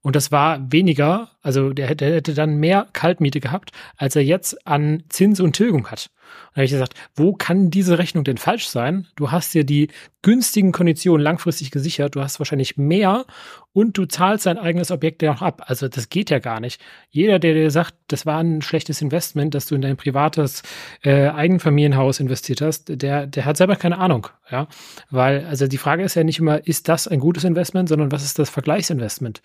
Und 0.00 0.16
das 0.16 0.32
war 0.32 0.72
weniger, 0.72 1.30
also 1.40 1.72
der 1.72 1.86
hätte, 1.86 2.06
der 2.06 2.16
hätte 2.16 2.34
dann 2.34 2.56
mehr 2.56 2.88
Kaltmiete 2.92 3.38
gehabt, 3.38 3.70
als 3.96 4.16
er 4.16 4.24
jetzt 4.24 4.66
an 4.66 5.04
Zins 5.08 5.38
und 5.38 5.54
Tilgung 5.54 5.86
hat. 5.86 6.10
Und 6.50 6.56
habe 6.56 6.64
ich 6.64 6.70
gesagt, 6.70 6.94
wo 7.14 7.32
kann 7.32 7.70
diese 7.70 7.98
Rechnung 7.98 8.24
denn 8.24 8.36
falsch 8.36 8.68
sein? 8.68 9.06
Du 9.16 9.30
hast 9.30 9.54
dir 9.54 9.64
die 9.64 9.88
günstigen 10.22 10.70
Konditionen 10.70 11.22
langfristig 11.22 11.70
gesichert, 11.70 12.14
du 12.14 12.22
hast 12.22 12.38
wahrscheinlich 12.38 12.76
mehr 12.76 13.26
und 13.72 13.98
du 13.98 14.06
zahlst 14.06 14.46
dein 14.46 14.58
eigenes 14.58 14.90
Objekt 14.90 15.20
ja 15.22 15.32
noch 15.32 15.42
ab. 15.42 15.64
Also 15.66 15.88
das 15.88 16.08
geht 16.10 16.30
ja 16.30 16.38
gar 16.38 16.60
nicht. 16.60 16.80
Jeder, 17.10 17.38
der 17.38 17.54
dir 17.54 17.70
sagt, 17.70 17.94
das 18.08 18.24
war 18.24 18.38
ein 18.38 18.62
schlechtes 18.62 19.02
Investment, 19.02 19.54
dass 19.54 19.66
du 19.66 19.74
in 19.74 19.82
dein 19.82 19.96
privates 19.96 20.62
äh, 21.02 21.28
Eigenfamilienhaus 21.28 22.20
investiert 22.20 22.60
hast, 22.60 22.84
der, 22.88 23.26
der 23.26 23.44
hat 23.44 23.56
selber 23.56 23.76
keine 23.76 23.98
Ahnung. 23.98 24.28
Ja, 24.50 24.68
weil 25.10 25.44
also 25.46 25.66
die 25.66 25.78
Frage 25.78 26.04
ist 26.04 26.14
ja 26.14 26.24
nicht 26.24 26.38
immer, 26.38 26.66
ist 26.66 26.88
das 26.88 27.08
ein 27.08 27.20
gutes 27.20 27.44
Investment, 27.44 27.88
sondern 27.88 28.12
was 28.12 28.22
ist 28.22 28.38
das 28.38 28.50
Vergleichsinvestment? 28.50 29.40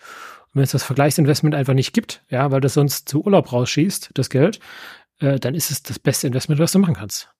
Und 0.48 0.56
wenn 0.56 0.62
es 0.62 0.72
das 0.72 0.84
Vergleichsinvestment 0.84 1.54
einfach 1.54 1.74
nicht 1.74 1.92
gibt, 1.92 2.22
ja, 2.30 2.50
weil 2.50 2.60
das 2.60 2.74
sonst 2.74 3.08
zu 3.08 3.24
Urlaub 3.24 3.52
rausschießt, 3.52 4.10
das 4.14 4.30
Geld, 4.30 4.60
äh, 5.20 5.38
dann 5.38 5.54
ist 5.54 5.70
es 5.70 5.82
das 5.82 5.98
beste 5.98 6.26
Investment, 6.26 6.60
was 6.60 6.72
du 6.72 6.78
machen 6.78 6.94
kannst. 6.94 7.30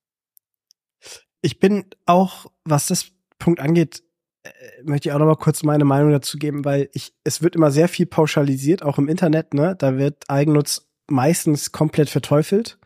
Ich 1.40 1.60
bin 1.60 1.86
auch, 2.06 2.46
was 2.64 2.86
das 2.86 3.12
Punkt 3.38 3.60
angeht, 3.60 4.02
äh, 4.42 4.50
möchte 4.82 5.08
ich 5.08 5.12
auch 5.12 5.18
noch 5.18 5.26
mal 5.26 5.36
kurz 5.36 5.62
meine 5.62 5.84
Meinung 5.84 6.10
dazu 6.10 6.38
geben, 6.38 6.64
weil 6.64 6.88
ich, 6.92 7.14
es 7.24 7.42
wird 7.42 7.54
immer 7.54 7.70
sehr 7.70 7.88
viel 7.88 8.06
pauschalisiert, 8.06 8.82
auch 8.82 8.98
im 8.98 9.08
Internet, 9.08 9.54
ne? 9.54 9.76
Da 9.76 9.96
wird 9.96 10.24
Eigennutz 10.28 10.88
meistens 11.08 11.72
komplett 11.72 12.10
verteufelt. 12.10 12.77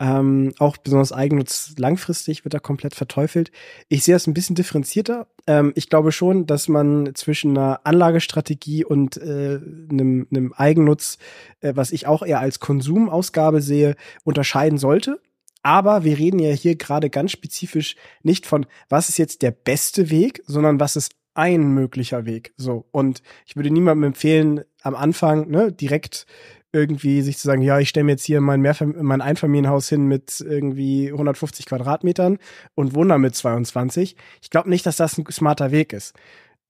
Ähm, 0.00 0.54
auch 0.58 0.78
besonders 0.78 1.12
Eigennutz 1.12 1.74
langfristig 1.76 2.44
wird 2.44 2.54
da 2.54 2.58
komplett 2.58 2.94
verteufelt. 2.94 3.52
Ich 3.88 4.02
sehe 4.02 4.14
das 4.14 4.26
ein 4.26 4.32
bisschen 4.32 4.56
differenzierter. 4.56 5.26
Ähm, 5.46 5.72
ich 5.74 5.90
glaube 5.90 6.10
schon, 6.10 6.46
dass 6.46 6.68
man 6.68 7.14
zwischen 7.14 7.56
einer 7.56 7.80
Anlagestrategie 7.84 8.82
und 8.82 9.18
äh, 9.18 9.60
einem, 9.90 10.26
einem 10.30 10.54
Eigennutz, 10.54 11.18
äh, 11.60 11.74
was 11.76 11.92
ich 11.92 12.06
auch 12.06 12.22
eher 12.22 12.40
als 12.40 12.60
Konsumausgabe 12.60 13.60
sehe, 13.60 13.94
unterscheiden 14.24 14.78
sollte. 14.78 15.20
Aber 15.62 16.02
wir 16.02 16.16
reden 16.16 16.38
ja 16.38 16.50
hier 16.52 16.76
gerade 16.76 17.10
ganz 17.10 17.32
spezifisch 17.32 17.96
nicht 18.22 18.46
von, 18.46 18.64
was 18.88 19.10
ist 19.10 19.18
jetzt 19.18 19.42
der 19.42 19.50
beste 19.50 20.08
Weg, 20.08 20.42
sondern 20.46 20.80
was 20.80 20.96
ist 20.96 21.12
ein 21.34 21.74
möglicher 21.74 22.24
Weg. 22.24 22.54
So. 22.56 22.86
Und 22.90 23.22
ich 23.44 23.54
würde 23.54 23.70
niemandem 23.70 24.04
empfehlen, 24.04 24.62
am 24.82 24.94
Anfang 24.94 25.50
ne, 25.50 25.70
direkt 25.70 26.26
irgendwie 26.72 27.22
sich 27.22 27.38
zu 27.38 27.46
sagen, 27.46 27.62
ja, 27.62 27.78
ich 27.78 27.88
stelle 27.88 28.04
mir 28.04 28.12
jetzt 28.12 28.24
hier 28.24 28.40
mein, 28.40 28.60
Mehrfam 28.60 28.94
mein 29.00 29.20
Einfamilienhaus 29.20 29.88
hin 29.88 30.06
mit 30.06 30.40
irgendwie 30.40 31.08
150 31.10 31.66
Quadratmetern 31.66 32.38
und 32.74 32.94
wohne 32.94 33.10
da 33.10 33.18
mit 33.18 33.34
22. 33.34 34.16
Ich 34.40 34.50
glaube 34.50 34.70
nicht, 34.70 34.86
dass 34.86 34.96
das 34.96 35.18
ein 35.18 35.26
smarter 35.30 35.70
Weg 35.70 35.92
ist. 35.92 36.14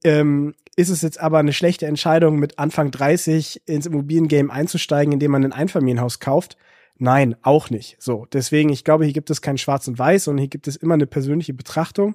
Ähm, 0.03 0.55
ist 0.77 0.89
es 0.89 1.03
jetzt 1.03 1.21
aber 1.21 1.39
eine 1.39 1.53
schlechte 1.53 1.87
Entscheidung, 1.87 2.39
mit 2.39 2.59
Anfang 2.59 2.91
30 2.91 3.63
ins 3.67 3.87
Immobiliengame 3.87 4.51
einzusteigen, 4.51 5.13
indem 5.13 5.33
man 5.33 5.45
ein 5.45 5.53
Einfamilienhaus 5.53 6.21
kauft? 6.21 6.57
Nein, 6.97 7.35
auch 7.43 7.71
nicht. 7.71 7.97
So, 7.99 8.27
deswegen, 8.33 8.71
ich 8.71 8.85
glaube, 8.85 9.05
hier 9.05 9.15
gibt 9.15 9.31
es 9.31 9.41
kein 9.41 9.57
Schwarz 9.57 9.89
und 9.89 9.99
Weiß, 9.99 10.25
sondern 10.25 10.41
hier 10.41 10.51
gibt 10.51 10.69
es 10.69 10.77
immer 10.77 10.95
eine 10.95 11.07
persönliche 11.07 11.55
Betrachtung. 11.55 12.15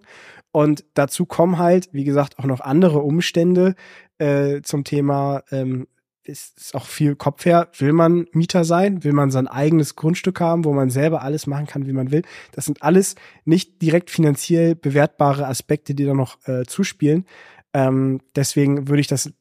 Und 0.52 0.86
dazu 0.94 1.26
kommen 1.26 1.58
halt, 1.58 1.90
wie 1.92 2.04
gesagt, 2.04 2.38
auch 2.40 2.46
noch 2.46 2.60
andere 2.60 3.00
Umstände 3.00 3.76
äh, 4.20 4.62
zum 4.62 4.84
Thema 4.84 5.44
ähm, 5.52 5.88
ist, 6.28 6.58
ist 6.58 6.76
auch 6.76 6.86
viel 6.86 7.16
Kopf 7.16 7.46
her. 7.46 7.70
Will 7.78 7.94
man 7.94 8.28
Mieter 8.32 8.64
sein? 8.64 9.04
Will 9.04 9.14
man 9.14 9.32
sein 9.32 9.48
eigenes 9.48 9.96
Grundstück 9.96 10.40
haben, 10.40 10.66
wo 10.66 10.74
man 10.74 10.90
selber 10.90 11.22
alles 11.22 11.48
machen 11.48 11.68
kann, 11.68 11.88
wie 11.88 11.94
man 11.94 12.12
will? 12.12 12.24
Das 12.52 12.66
sind 12.66 12.82
alles 12.84 13.16
nicht 13.46 13.82
direkt 13.82 14.10
finanziell 14.10 14.76
bewertbare 14.76 15.48
Aspekte, 15.48 15.96
die 15.96 16.06
da 16.06 16.14
noch 16.14 16.38
äh, 16.48 16.64
zuspielen. 16.66 17.26
Ähm, 17.74 18.22
deswegen 18.36 18.88
würde 18.88 19.02
ich 19.02 19.08
das 19.08 19.32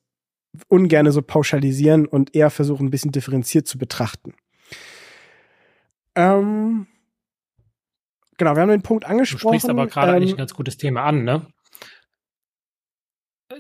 ungerne 0.69 1.13
so 1.13 1.23
pauschalisieren 1.23 2.07
und 2.07 2.35
eher 2.35 2.51
versuchen, 2.51 2.87
ein 2.87 2.91
bisschen 2.91 3.13
differenziert 3.13 3.67
zu 3.67 3.79
betrachten. 3.79 4.35
Ähm, 6.15 6.87
genau, 8.39 8.55
wir 8.55 8.63
haben 8.63 8.69
den 8.69 8.83
Punkt 8.83 9.05
angesprochen. 9.05 9.55
Du 9.55 9.59
sprichst 9.59 9.71
aber 9.71 9.87
gerade 9.87 10.13
ähm, 10.13 10.17
eigentlich 10.17 10.35
ein 10.35 10.39
ganz 10.39 10.55
gutes 10.55 10.77
Thema 10.77 11.05
an, 11.05 11.25
ne? 11.25 11.47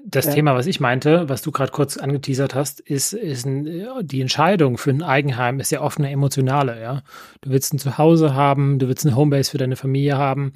Das 0.06 0.24
ja. 0.24 0.32
Thema, 0.32 0.54
was 0.54 0.66
ich 0.66 0.80
meinte, 0.80 1.28
was 1.28 1.42
du 1.42 1.52
gerade 1.52 1.70
kurz 1.70 1.98
angeteasert 1.98 2.54
hast, 2.54 2.80
ist, 2.80 3.12
ist 3.12 3.44
ein, 3.44 3.86
die 4.02 4.22
Entscheidung 4.22 4.78
für 4.78 4.90
ein 4.90 5.02
Eigenheim 5.02 5.60
ist 5.60 5.70
ja 5.70 5.82
oft 5.82 5.98
eine 5.98 6.10
emotionale, 6.10 6.80
ja. 6.80 7.02
Du 7.42 7.50
willst 7.50 7.74
ein 7.74 7.78
Zuhause 7.78 8.34
haben, 8.34 8.78
du 8.78 8.88
willst 8.88 9.04
eine 9.04 9.14
Homebase 9.14 9.50
für 9.50 9.58
deine 9.58 9.76
Familie 9.76 10.16
haben. 10.16 10.54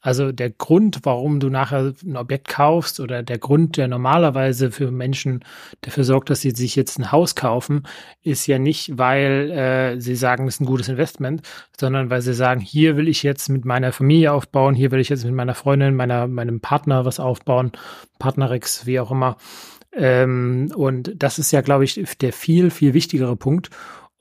Also 0.00 0.30
der 0.30 0.50
Grund, 0.50 1.00
warum 1.02 1.40
du 1.40 1.48
nachher 1.48 1.92
ein 2.04 2.16
Objekt 2.16 2.48
kaufst 2.48 3.00
oder 3.00 3.22
der 3.22 3.38
Grund, 3.38 3.76
der 3.76 3.88
normalerweise 3.88 4.70
für 4.70 4.90
Menschen 4.90 5.44
dafür 5.80 6.04
sorgt, 6.04 6.30
dass 6.30 6.42
sie 6.42 6.50
sich 6.50 6.76
jetzt 6.76 6.98
ein 6.98 7.10
Haus 7.10 7.34
kaufen, 7.34 7.82
ist 8.22 8.46
ja 8.46 8.58
nicht, 8.58 8.98
weil 8.98 9.50
äh, 9.50 10.00
sie 10.00 10.14
sagen, 10.14 10.46
es 10.46 10.56
ist 10.56 10.60
ein 10.60 10.66
gutes 10.66 10.88
Investment, 10.88 11.42
sondern 11.78 12.08
weil 12.08 12.20
sie 12.20 12.34
sagen, 12.34 12.60
hier 12.60 12.96
will 12.96 13.08
ich 13.08 13.22
jetzt 13.22 13.48
mit 13.48 13.64
meiner 13.64 13.92
Familie 13.92 14.32
aufbauen, 14.32 14.74
hier 14.74 14.92
will 14.92 15.00
ich 15.00 15.08
jetzt 15.08 15.24
mit 15.24 15.34
meiner 15.34 15.54
Freundin, 15.54 15.96
meiner, 15.96 16.28
meinem 16.28 16.60
Partner 16.60 17.04
was 17.04 17.18
aufbauen, 17.18 17.72
Partnerix, 18.18 18.86
wie 18.86 19.00
auch 19.00 19.10
immer. 19.10 19.36
Ähm, 19.92 20.70
und 20.74 21.14
das 21.16 21.38
ist 21.38 21.50
ja, 21.52 21.62
glaube 21.62 21.84
ich, 21.84 22.00
der 22.20 22.32
viel, 22.32 22.70
viel 22.70 22.94
wichtigere 22.94 23.34
Punkt. 23.34 23.70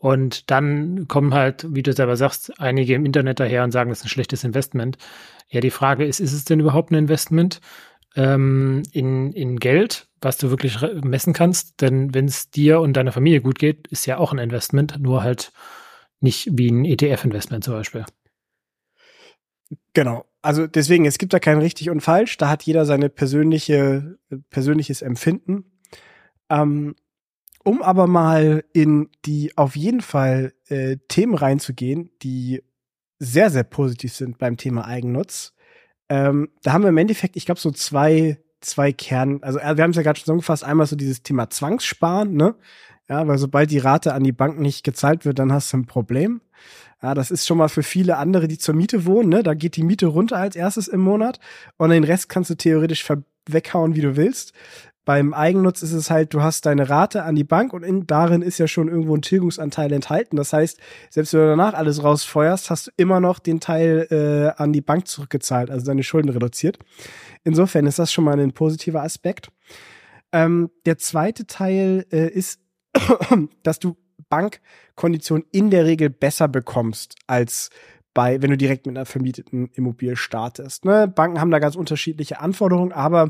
Und 0.06 0.52
dann 0.52 1.08
kommen 1.08 1.34
halt, 1.34 1.66
wie 1.68 1.82
du 1.82 1.92
selber 1.92 2.16
sagst, 2.16 2.62
einige 2.62 2.94
im 2.94 3.08
Internet 3.08 3.40
daher 3.40 3.64
und 3.64 3.72
sagen, 3.72 3.90
das 3.90 4.02
ist 4.02 4.06
ein 4.06 4.10
schlechtes 4.10 4.44
Investment. 4.44 5.00
Ja, 5.50 5.62
die 5.62 5.72
Frage 5.72 6.06
ist, 6.06 6.20
ist 6.20 6.32
es 6.32 6.46
denn 6.46 6.60
überhaupt 6.60 6.92
ein 6.92 6.96
Investment 6.96 7.60
ähm, 8.16 8.84
in, 8.92 9.34
in 9.34 9.58
Geld, 9.58 10.08
was 10.22 10.38
du 10.38 10.52
wirklich 10.52 10.80
messen 11.04 11.34
kannst? 11.34 11.82
Denn 11.82 12.14
wenn 12.14 12.26
es 12.26 12.52
dir 12.52 12.82
und 12.82 12.94
deiner 12.94 13.14
Familie 13.14 13.42
gut 13.42 13.58
geht, 13.58 13.88
ist 13.88 14.06
ja 14.06 14.20
auch 14.20 14.32
ein 14.32 14.38
Investment, 14.38 15.00
nur 15.00 15.24
halt 15.24 15.52
nicht 16.20 16.50
wie 16.52 16.70
ein 16.70 16.86
ETF-Investment 16.86 17.64
zum 17.64 17.74
Beispiel. 17.74 18.06
Genau. 19.94 20.28
Also 20.44 20.68
deswegen, 20.68 21.06
es 21.06 21.18
gibt 21.18 21.34
da 21.34 21.40
kein 21.40 21.58
richtig 21.58 21.90
und 21.90 22.02
falsch. 22.02 22.38
Da 22.38 22.48
hat 22.48 22.62
jeder 22.62 22.86
seine 22.86 23.10
persönliche, 23.10 24.20
persönliches 24.52 25.02
Empfinden. 25.02 25.66
Ähm, 26.52 26.94
um 27.66 27.82
aber 27.82 28.08
mal 28.08 28.64
in 28.74 29.10
die 29.26 29.58
auf 29.58 29.76
jeden 29.76 30.02
Fall 30.02 30.54
äh, 30.70 30.98
Themen 31.08 31.34
reinzugehen, 31.34 32.12
die 32.22 32.62
sehr, 33.20 33.50
sehr 33.50 33.64
positiv 33.64 34.14
sind 34.14 34.38
beim 34.38 34.56
Thema 34.56 34.86
Eigennutz. 34.86 35.54
Ähm, 36.08 36.50
da 36.62 36.74
haben 36.74 36.84
wir 36.84 36.90
im 36.90 36.98
Endeffekt, 36.98 37.36
ich 37.36 37.46
glaube, 37.46 37.60
so 37.60 37.72
zwei, 37.72 38.38
zwei 38.62 38.92
Kern, 38.92 39.40
also 39.42 39.58
äh, 39.60 39.76
wir 39.76 39.84
haben 39.84 39.92
es 39.92 39.98
ja 39.98 40.04
gerade 40.04 40.20
schon 40.20 40.26
zusammengefasst, 40.26 40.64
einmal 40.64 40.86
so 40.86 40.96
dieses 40.96 41.24
Thema 41.24 41.50
Zwangssparen, 41.50 42.36
ne? 42.36 42.56
Ja, 43.10 43.28
weil 43.28 43.38
sobald 43.38 43.70
die 43.72 43.80
Rate 43.80 44.14
an 44.14 44.24
die 44.24 44.32
Bank 44.32 44.60
nicht 44.60 44.84
gezahlt 44.84 45.26
wird, 45.26 45.38
dann 45.40 45.52
hast 45.52 45.72
du 45.74 45.78
ein 45.78 45.86
Problem. 45.86 46.42
Ja, 47.02 47.14
das 47.14 47.30
ist 47.30 47.46
schon 47.46 47.58
mal 47.58 47.68
für 47.68 47.84
viele 47.84 48.18
andere, 48.18 48.48
die 48.48 48.58
zur 48.58 48.76
Miete 48.76 49.06
wohnen, 49.06 49.30
ne? 49.30 49.42
Da 49.42 49.56
geht 49.56 49.76
die 49.76 49.84
Miete 49.84 50.06
runter 50.06 50.38
als 50.38 50.56
erstes 50.56 50.88
im 50.88 51.02
Monat 51.02 51.40
und 51.78 51.90
den 51.90 52.04
Rest 52.04 52.30
kannst 52.30 52.52
du 52.52 52.56
theoretisch 52.56 53.08
weghauen, 53.48 53.96
wie 53.96 54.02
du 54.02 54.16
willst. 54.16 54.54
Beim 55.06 55.36
Eigennutz 55.36 55.84
ist 55.84 55.94
es 55.94 56.10
halt, 56.10 56.34
du 56.34 56.42
hast 56.42 56.66
deine 56.66 56.90
Rate 56.90 57.24
an 57.24 57.36
die 57.36 57.44
Bank 57.44 57.74
und 57.74 57.84
in, 57.84 58.08
darin 58.08 58.42
ist 58.42 58.58
ja 58.58 58.68
schon 58.68 58.88
irgendwo 58.88 59.16
ein 59.16 59.22
Tilgungsanteil 59.22 59.94
enthalten. 59.94 60.36
Das 60.36 60.52
heißt, 60.52 60.80
selbst 61.12 61.34
wenn 61.34 61.42
du 61.42 61.48
danach 61.48 61.76
alles 61.76 62.04
rausfeuerst, 62.04 62.72
hast 62.72 62.88
du 62.88 62.92
immer 62.98 63.20
noch 63.20 63.38
den 63.38 63.60
Teil 63.60 64.08
äh, 64.10 64.62
an 64.62 64.74
die 64.74 64.82
Bank 64.82 65.08
zurückgezahlt, 65.08 65.70
also 65.70 65.86
deine 65.86 66.04
Schulden 66.04 66.30
reduziert. 66.30 66.80
Insofern 67.44 67.86
ist 67.86 68.00
das 68.00 68.12
schon 68.12 68.24
mal 68.24 68.40
ein 68.40 68.54
positiver 68.54 69.04
Aspekt. 69.04 69.52
Ähm, 70.32 70.72
der 70.86 70.98
zweite 70.98 71.46
Teil 71.46 72.06
äh, 72.12 72.28
ist, 72.28 72.60
dass 73.64 73.80
du 73.80 73.96
Bankkonditionen 74.30 75.46
in 75.52 75.70
der 75.70 75.86
Regel 75.86 76.10
besser 76.10 76.48
bekommst 76.48 77.16
als 77.28 77.70
bei, 78.16 78.42
wenn 78.42 78.50
du 78.50 78.58
direkt 78.58 78.88
mit 78.88 78.98
einer 78.98 79.06
vermieteten 79.06 79.70
Immobilie 79.74 80.16
startest. 80.16 80.86
Ne? 80.86 81.08
Banken 81.08 81.40
haben 81.40 81.52
da 81.52 81.60
ganz 81.60 81.76
unterschiedliche 81.76 82.40
Anforderungen, 82.40 82.94
aber 82.94 83.30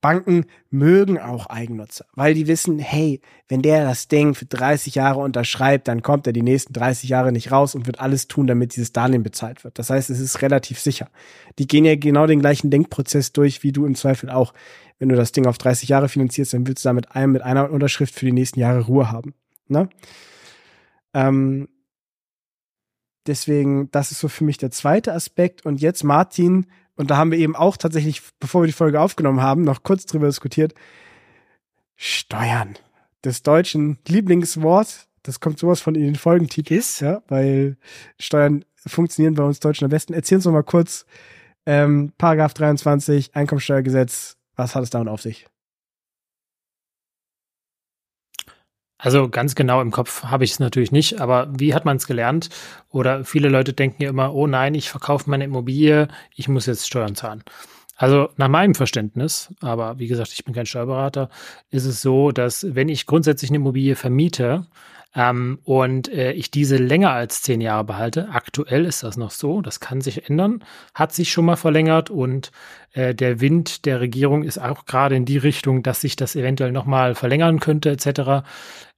Banken 0.00 0.44
mögen 0.70 1.18
auch 1.18 1.46
Eigennutzer, 1.46 2.06
weil 2.14 2.34
die 2.34 2.46
wissen, 2.46 2.78
hey, 2.78 3.20
wenn 3.48 3.62
der 3.62 3.84
das 3.84 4.06
Ding 4.06 4.34
für 4.34 4.44
30 4.44 4.94
Jahre 4.94 5.20
unterschreibt, 5.20 5.88
dann 5.88 6.02
kommt 6.02 6.26
er 6.26 6.32
die 6.32 6.42
nächsten 6.42 6.72
30 6.72 7.08
Jahre 7.08 7.32
nicht 7.32 7.50
raus 7.50 7.74
und 7.74 7.86
wird 7.86 7.98
alles 7.98 8.28
tun, 8.28 8.46
damit 8.46 8.76
dieses 8.76 8.92
Darlehen 8.92 9.24
bezahlt 9.24 9.64
wird. 9.64 9.78
Das 9.78 9.90
heißt, 9.90 10.10
es 10.10 10.20
ist 10.20 10.40
relativ 10.40 10.78
sicher. 10.78 11.08
Die 11.58 11.66
gehen 11.66 11.84
ja 11.84 11.96
genau 11.96 12.26
den 12.26 12.40
gleichen 12.40 12.70
Denkprozess 12.70 13.32
durch, 13.32 13.62
wie 13.64 13.72
du 13.72 13.86
im 13.86 13.96
Zweifel 13.96 14.30
auch. 14.30 14.54
Wenn 15.00 15.08
du 15.08 15.16
das 15.16 15.32
Ding 15.32 15.46
auf 15.46 15.58
30 15.58 15.88
Jahre 15.88 16.08
finanzierst, 16.08 16.54
dann 16.54 16.66
willst 16.66 16.84
du 16.84 16.88
da 16.88 16.92
mit 16.92 17.14
einem, 17.16 17.32
mit 17.32 17.42
einer 17.42 17.70
Unterschrift 17.70 18.14
für 18.14 18.26
die 18.26 18.32
nächsten 18.32 18.60
Jahre 18.60 18.80
Ruhe 18.82 19.10
haben. 19.10 19.34
Ne? 19.68 19.88
Ähm, 21.14 21.68
deswegen, 23.26 23.90
das 23.90 24.12
ist 24.12 24.20
so 24.20 24.28
für 24.28 24.44
mich 24.44 24.58
der 24.58 24.70
zweite 24.70 25.12
Aspekt. 25.12 25.66
Und 25.66 25.80
jetzt, 25.80 26.04
Martin, 26.04 26.66
und 26.98 27.10
da 27.10 27.16
haben 27.16 27.30
wir 27.30 27.38
eben 27.38 27.54
auch 27.54 27.76
tatsächlich, 27.76 28.22
bevor 28.40 28.62
wir 28.62 28.66
die 28.66 28.72
Folge 28.72 29.00
aufgenommen 29.00 29.40
haben, 29.40 29.62
noch 29.62 29.84
kurz 29.84 30.04
drüber 30.04 30.26
diskutiert. 30.26 30.74
Steuern. 31.96 32.76
Das 33.22 33.42
deutschen 33.42 33.98
Lieblingswort, 34.06 35.06
das 35.22 35.38
kommt 35.38 35.60
sowas 35.60 35.80
von 35.80 35.94
in 35.94 36.02
den 36.02 36.16
Folgentitel, 36.16 36.74
ist, 36.74 37.00
ja, 37.00 37.22
weil 37.28 37.76
Steuern 38.18 38.64
funktionieren 38.74 39.34
bei 39.34 39.44
uns 39.44 39.60
Deutschen 39.60 39.84
am 39.84 39.90
besten. 39.90 40.12
Erzähl 40.12 40.36
uns 40.36 40.44
noch 40.44 40.52
mal 40.52 40.62
kurz, 40.64 41.06
ähm, 41.66 42.12
Paragraph 42.18 42.54
23, 42.54 43.34
Einkommensteuergesetz, 43.34 44.36
was 44.56 44.74
hat 44.74 44.82
es 44.82 44.90
damit 44.90 45.08
auf 45.08 45.22
sich? 45.22 45.46
Also 48.98 49.28
ganz 49.28 49.54
genau 49.54 49.80
im 49.80 49.92
Kopf 49.92 50.24
habe 50.24 50.44
ich 50.44 50.50
es 50.50 50.58
natürlich 50.58 50.90
nicht, 50.90 51.20
aber 51.20 51.48
wie 51.56 51.72
hat 51.72 51.84
man 51.84 51.96
es 51.96 52.08
gelernt? 52.08 52.50
Oder 52.90 53.24
viele 53.24 53.48
Leute 53.48 53.72
denken 53.72 54.02
ja 54.02 54.10
immer, 54.10 54.34
oh 54.34 54.48
nein, 54.48 54.74
ich 54.74 54.90
verkaufe 54.90 55.30
meine 55.30 55.44
Immobilie, 55.44 56.08
ich 56.34 56.48
muss 56.48 56.66
jetzt 56.66 56.86
Steuern 56.86 57.14
zahlen. 57.14 57.44
Also 57.96 58.28
nach 58.36 58.48
meinem 58.48 58.74
Verständnis, 58.74 59.54
aber 59.60 59.98
wie 59.98 60.08
gesagt, 60.08 60.32
ich 60.32 60.44
bin 60.44 60.54
kein 60.54 60.66
Steuerberater, 60.66 61.30
ist 61.70 61.84
es 61.84 62.02
so, 62.02 62.32
dass 62.32 62.66
wenn 62.74 62.88
ich 62.88 63.06
grundsätzlich 63.06 63.50
eine 63.50 63.56
Immobilie 63.56 63.96
vermiete, 63.96 64.66
ähm, 65.14 65.58
und 65.64 66.08
äh, 66.12 66.32
ich 66.32 66.50
diese 66.50 66.76
länger 66.76 67.10
als 67.10 67.42
zehn 67.42 67.60
Jahre 67.60 67.84
behalte, 67.84 68.28
aktuell 68.30 68.84
ist 68.84 69.02
das 69.02 69.16
noch 69.16 69.30
so, 69.30 69.62
das 69.62 69.80
kann 69.80 70.00
sich 70.00 70.28
ändern, 70.28 70.62
hat 70.94 71.12
sich 71.12 71.32
schon 71.32 71.46
mal 71.46 71.56
verlängert 71.56 72.10
und 72.10 72.50
äh, 72.92 73.14
der 73.14 73.40
Wind 73.40 73.86
der 73.86 74.00
Regierung 74.00 74.42
ist 74.42 74.58
auch 74.58 74.84
gerade 74.84 75.16
in 75.16 75.24
die 75.24 75.38
Richtung, 75.38 75.82
dass 75.82 76.02
sich 76.02 76.16
das 76.16 76.36
eventuell 76.36 76.72
nochmal 76.72 77.14
verlängern 77.14 77.60
könnte 77.60 77.90
etc 77.90 78.42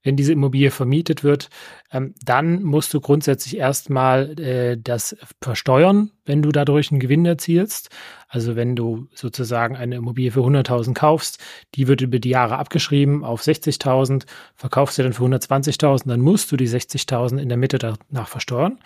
wenn 0.02 0.17
diese 0.17 0.33
Immobilie 0.33 0.71
vermietet 0.71 1.25
wird, 1.25 1.50
ähm, 1.93 2.14
dann 2.25 2.62
musst 2.62 2.95
du 2.95 3.00
grundsätzlich 3.00 3.59
erstmal 3.59 4.38
äh, 4.40 4.79
das 4.79 5.17
versteuern, 5.43 6.11
wenn 6.25 6.43
du 6.43 6.52
dadurch 6.52 6.90
einen 6.90 7.00
Gewinn 7.00 7.26
erzielst. 7.26 7.90
Also 8.29 8.57
wenn 8.57 8.76
du 8.76 9.09
sozusagen 9.14 9.76
eine 9.76 9.97
Immobilie 9.97 10.31
für 10.31 10.40
100.000 10.40 10.95
kaufst, 10.95 11.38
die 11.75 11.87
wird 11.87 12.00
über 12.00 12.19
die 12.19 12.31
Jahre 12.31 12.57
abgeschrieben 12.59 13.25
auf 13.25 13.43
60.000, 13.43 14.25
verkaufst 14.55 14.99
du 14.99 15.02
dann 15.02 15.12
für 15.12 15.25
120.000, 15.25 16.09
dann 16.11 16.21
musst 16.21 16.52
du 16.52 16.57
die 16.57 16.69
60.000 16.69 17.38
in 17.38 17.49
der 17.49 17.59
Mitte 17.59 17.79
danach 17.79 18.29
versteuern 18.29 18.79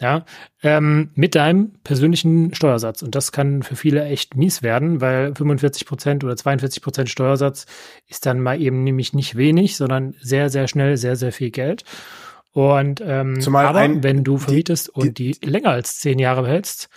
ja, 0.00 0.24
ähm, 0.62 1.10
mit 1.14 1.34
deinem 1.34 1.72
persönlichen 1.84 2.54
Steuersatz. 2.54 3.02
Und 3.02 3.14
das 3.14 3.32
kann 3.32 3.62
für 3.62 3.76
viele 3.76 4.04
echt 4.04 4.34
mies 4.34 4.62
werden, 4.62 5.00
weil 5.00 5.34
45 5.34 5.86
Prozent 5.86 6.24
oder 6.24 6.36
42 6.36 6.82
Prozent 6.82 7.10
Steuersatz 7.10 7.66
ist 8.08 8.24
dann 8.24 8.40
mal 8.40 8.60
eben 8.60 8.82
nämlich 8.82 9.12
nicht 9.12 9.36
wenig, 9.36 9.76
sondern 9.76 10.14
sehr, 10.20 10.48
sehr 10.48 10.68
schnell 10.68 10.96
sehr, 10.96 11.16
sehr 11.16 11.32
viel 11.32 11.50
Geld. 11.50 11.84
Und 12.52 13.02
ähm, 13.04 13.40
Zumal 13.40 13.66
aber 13.66 13.80
ein, 13.80 14.02
wenn 14.02 14.24
du 14.24 14.38
vermietest 14.38 14.88
die, 14.88 15.00
und 15.00 15.18
die, 15.18 15.32
die, 15.32 15.46
länger 15.46 15.70
als 15.70 15.98
zehn 15.98 16.18
Jahre 16.18 16.42
behältst, 16.42 16.88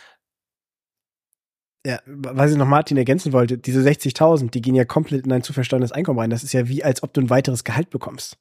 ja, 1.85 1.99
was 2.05 2.51
ich 2.51 2.57
noch 2.57 2.65
Martin 2.65 2.95
ergänzen 2.95 3.33
wollte, 3.33 3.57
diese 3.57 3.81
60.000, 3.81 4.51
die 4.51 4.61
gehen 4.61 4.73
ja 4.73 4.85
komplett 4.85 5.25
in 5.25 5.29
dein 5.29 5.43
zu 5.43 5.51
versteuerndes 5.51 5.91
Einkommen 5.91 6.19
rein. 6.19 6.29
Das 6.29 6.41
ist 6.41 6.53
ja 6.53 6.69
wie, 6.69 6.81
als 6.81 7.03
ob 7.03 7.13
du 7.13 7.19
ein 7.19 7.29
weiteres 7.29 7.65
Gehalt 7.65 7.89
bekommst. 7.89 8.37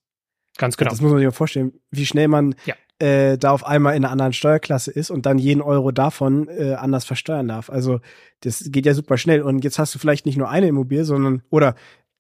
Ganz 0.58 0.76
genau. 0.76 0.90
Das 0.90 1.00
muss 1.00 1.10
man 1.10 1.18
sich 1.18 1.26
mal 1.26 1.32
vorstellen, 1.32 1.72
wie 1.90 2.06
schnell 2.06 2.28
man 2.28 2.54
ja 2.66 2.74
äh, 3.02 3.36
da 3.36 3.50
auf 3.50 3.66
einmal 3.66 3.96
in 3.96 4.04
einer 4.04 4.12
anderen 4.12 4.32
Steuerklasse 4.32 4.92
ist 4.92 5.10
und 5.10 5.26
dann 5.26 5.36
jeden 5.36 5.60
Euro 5.60 5.90
davon 5.90 6.46
äh, 6.46 6.74
anders 6.74 7.04
versteuern 7.04 7.48
darf. 7.48 7.68
Also 7.68 8.00
das 8.40 8.62
geht 8.68 8.86
ja 8.86 8.94
super 8.94 9.18
schnell. 9.18 9.42
Und 9.42 9.64
jetzt 9.64 9.80
hast 9.80 9.92
du 9.92 9.98
vielleicht 9.98 10.24
nicht 10.24 10.36
nur 10.38 10.48
eine 10.48 10.68
Immobilie, 10.68 11.04
sondern 11.04 11.42
oder 11.50 11.74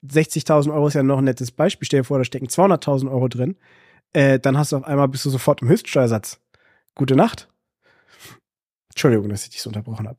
60.000 0.04 0.74
Euro 0.74 0.88
ist 0.88 0.94
ja 0.94 1.04
noch 1.04 1.18
ein 1.18 1.24
nettes 1.24 1.52
Beispiel. 1.52 1.86
Stell 1.86 2.00
dir 2.00 2.04
vor, 2.04 2.18
da 2.18 2.24
stecken 2.24 2.48
200.000 2.48 3.08
Euro 3.12 3.28
drin. 3.28 3.56
Äh, 4.12 4.40
dann 4.40 4.58
hast 4.58 4.72
du 4.72 4.76
auf 4.76 4.84
einmal 4.84 5.06
bist 5.06 5.24
du 5.24 5.30
sofort 5.30 5.62
im 5.62 5.68
Höchststeuersatz. 5.68 6.40
Gute 6.96 7.14
Nacht. 7.14 7.48
Entschuldigung, 8.90 9.28
dass 9.28 9.44
ich 9.44 9.50
dich 9.50 9.62
so 9.62 9.70
unterbrochen 9.70 10.08
habe. 10.08 10.18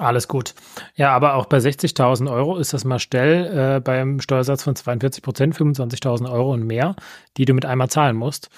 Alles 0.00 0.28
gut. 0.28 0.54
Ja, 0.96 1.14
aber 1.14 1.34
auch 1.34 1.44
bei 1.44 1.58
60.000 1.58 2.32
Euro 2.32 2.56
ist 2.56 2.72
das 2.72 2.86
mal 2.86 2.98
schnell 2.98 3.76
äh, 3.76 3.80
beim 3.80 4.18
Steuersatz 4.20 4.62
von 4.62 4.74
42 4.74 5.22
Prozent, 5.22 5.54
25.000 5.54 6.32
Euro 6.32 6.54
und 6.54 6.66
mehr, 6.66 6.96
die 7.36 7.44
du 7.44 7.52
mit 7.52 7.66
einmal 7.66 7.90
zahlen 7.90 8.16
musst. 8.16 8.48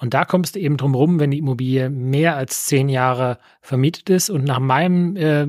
Und 0.00 0.14
da 0.14 0.24
kommst 0.24 0.56
du 0.56 0.58
eben 0.58 0.76
drum 0.76 0.96
rum, 0.96 1.20
wenn 1.20 1.30
die 1.30 1.38
Immobilie 1.38 1.90
mehr 1.90 2.34
als 2.34 2.64
zehn 2.66 2.88
Jahre 2.88 3.38
vermietet 3.60 4.10
ist. 4.10 4.30
Und 4.30 4.42
nach 4.42 4.58
meinem 4.58 5.14
äh, 5.14 5.46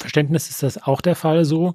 Verständnis 0.00 0.48
ist 0.48 0.62
das 0.62 0.82
auch 0.82 1.02
der 1.02 1.14
Fall 1.14 1.44
so. 1.44 1.74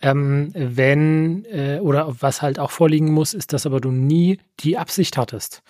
Ähm, 0.00 0.52
wenn, 0.54 1.46
äh, 1.46 1.80
oder 1.80 2.14
was 2.20 2.42
halt 2.42 2.60
auch 2.60 2.70
vorliegen 2.70 3.10
muss, 3.12 3.34
ist, 3.34 3.54
dass 3.54 3.66
aber 3.66 3.80
du 3.80 3.90
nie 3.90 4.38
die 4.60 4.78
Absicht 4.78 5.16
hattest. 5.16 5.64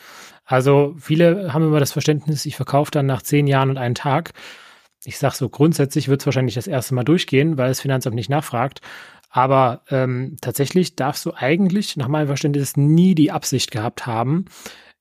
Also 0.44 0.94
viele 0.98 1.54
haben 1.54 1.64
immer 1.64 1.80
das 1.80 1.92
Verständnis, 1.92 2.44
ich 2.44 2.56
verkaufe 2.56 2.90
dann 2.90 3.06
nach 3.06 3.22
zehn 3.22 3.46
Jahren 3.46 3.70
und 3.70 3.78
einen 3.78 3.94
Tag 3.94 4.34
ich 5.06 5.18
sage 5.18 5.36
so, 5.36 5.48
grundsätzlich 5.48 6.08
wird 6.08 6.20
es 6.20 6.26
wahrscheinlich 6.26 6.56
das 6.56 6.66
erste 6.66 6.94
Mal 6.94 7.04
durchgehen, 7.04 7.56
weil 7.56 7.68
das 7.68 7.80
Finanzamt 7.80 8.16
nicht 8.16 8.28
nachfragt. 8.28 8.80
Aber 9.30 9.82
ähm, 9.90 10.36
tatsächlich 10.40 10.96
darfst 10.96 11.24
du 11.26 11.32
eigentlich 11.34 11.96
nach 11.96 12.08
meinem 12.08 12.26
Verständnis 12.26 12.76
nie 12.76 13.14
die 13.14 13.30
Absicht 13.30 13.70
gehabt 13.70 14.06
haben, 14.06 14.46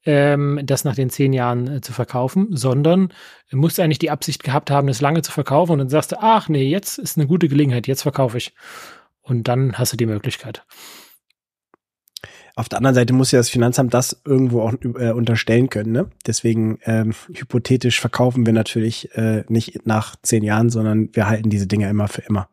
ähm, 0.06 0.60
das 0.64 0.84
nach 0.84 0.96
den 0.96 1.10
zehn 1.10 1.34
Jahren 1.34 1.78
äh, 1.78 1.82
zu 1.82 1.94
verkaufen, 1.94 2.48
sondern 2.52 3.14
musst 3.52 3.80
eigentlich 3.80 4.00
die 4.00 4.12
Absicht 4.12 4.44
gehabt 4.44 4.70
haben, 4.70 4.88
das 4.88 5.02
lange 5.02 5.22
zu 5.22 5.32
verkaufen 5.32 5.74
und 5.74 5.80
dann 5.80 5.90
sagst 5.90 6.12
du, 6.12 6.18
ach 6.20 6.50
nee, 6.50 6.68
jetzt 6.68 6.98
ist 7.00 7.18
eine 7.18 7.28
gute 7.28 7.48
Gelegenheit, 7.48 7.88
jetzt 7.88 8.04
verkaufe 8.04 8.38
ich. 8.38 8.54
Und 9.22 9.48
dann 9.48 9.78
hast 9.78 9.94
du 9.94 9.98
die 9.98 10.06
Möglichkeit. 10.06 10.64
Auf 12.58 12.70
der 12.70 12.78
anderen 12.78 12.96
Seite 12.96 13.14
muss 13.14 13.32
ja 13.32 13.40
das 13.40 13.50
Finanzamt 13.50 13.94
das 13.94 14.22
irgendwo 14.24 14.62
auch 14.62 14.74
äh, 14.82 15.12
unterstellen 15.12 15.70
können. 15.70 15.92
Ne? 15.92 16.08
Deswegen 16.26 16.80
ähm, 16.86 17.14
hypothetisch 17.34 18.00
verkaufen 18.00 18.46
wir 18.46 18.54
natürlich 18.54 19.14
äh, 19.16 19.44
nicht 19.50 19.86
nach 19.86 20.16
zehn 20.22 20.42
Jahren, 20.42 20.70
sondern 20.70 21.10
wir 21.14 21.28
halten 21.28 21.50
diese 21.50 21.68
Dinge 21.68 21.90
immer 21.90 22.08
für 22.08 22.22
immer. 22.22 22.48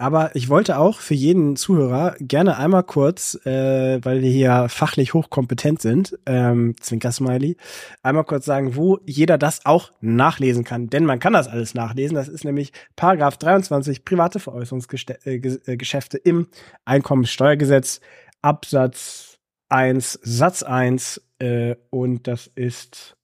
Aber 0.00 0.34
ich 0.34 0.48
wollte 0.48 0.78
auch 0.78 0.98
für 0.98 1.12
jeden 1.12 1.56
Zuhörer 1.56 2.14
gerne 2.18 2.56
einmal 2.56 2.84
kurz, 2.84 3.34
äh, 3.44 4.02
weil 4.02 4.22
wir 4.22 4.30
hier 4.30 4.70
fachlich 4.70 5.12
hochkompetent 5.12 5.82
sind, 5.82 6.18
ähm, 6.24 6.74
Zwinker-Smiley, 6.80 7.58
einmal 8.02 8.24
kurz 8.24 8.46
sagen, 8.46 8.76
wo 8.76 9.00
jeder 9.04 9.36
das 9.36 9.66
auch 9.66 9.92
nachlesen 10.00 10.64
kann. 10.64 10.88
Denn 10.88 11.04
man 11.04 11.18
kann 11.18 11.34
das 11.34 11.48
alles 11.48 11.74
nachlesen. 11.74 12.14
Das 12.14 12.28
ist 12.28 12.46
nämlich 12.46 12.72
Paragraph 12.96 13.36
23 13.36 14.06
private 14.06 14.40
Veräußerungsgeschäfte 14.40 16.16
äh, 16.16 16.20
im 16.28 16.46
Einkommenssteuergesetz. 16.86 18.00
Absatz 18.42 19.38
1, 19.68 20.18
Satz 20.22 20.62
1 20.62 21.20
äh, 21.38 21.76
und 21.90 22.26
das 22.26 22.46
ist 22.48 23.16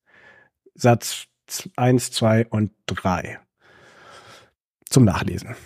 Satz 0.75 1.29
1, 1.77 2.11
2 2.13 2.47
und 2.49 2.73
3 2.87 3.41
zum 4.89 5.05
Nachlesen. 5.05 5.57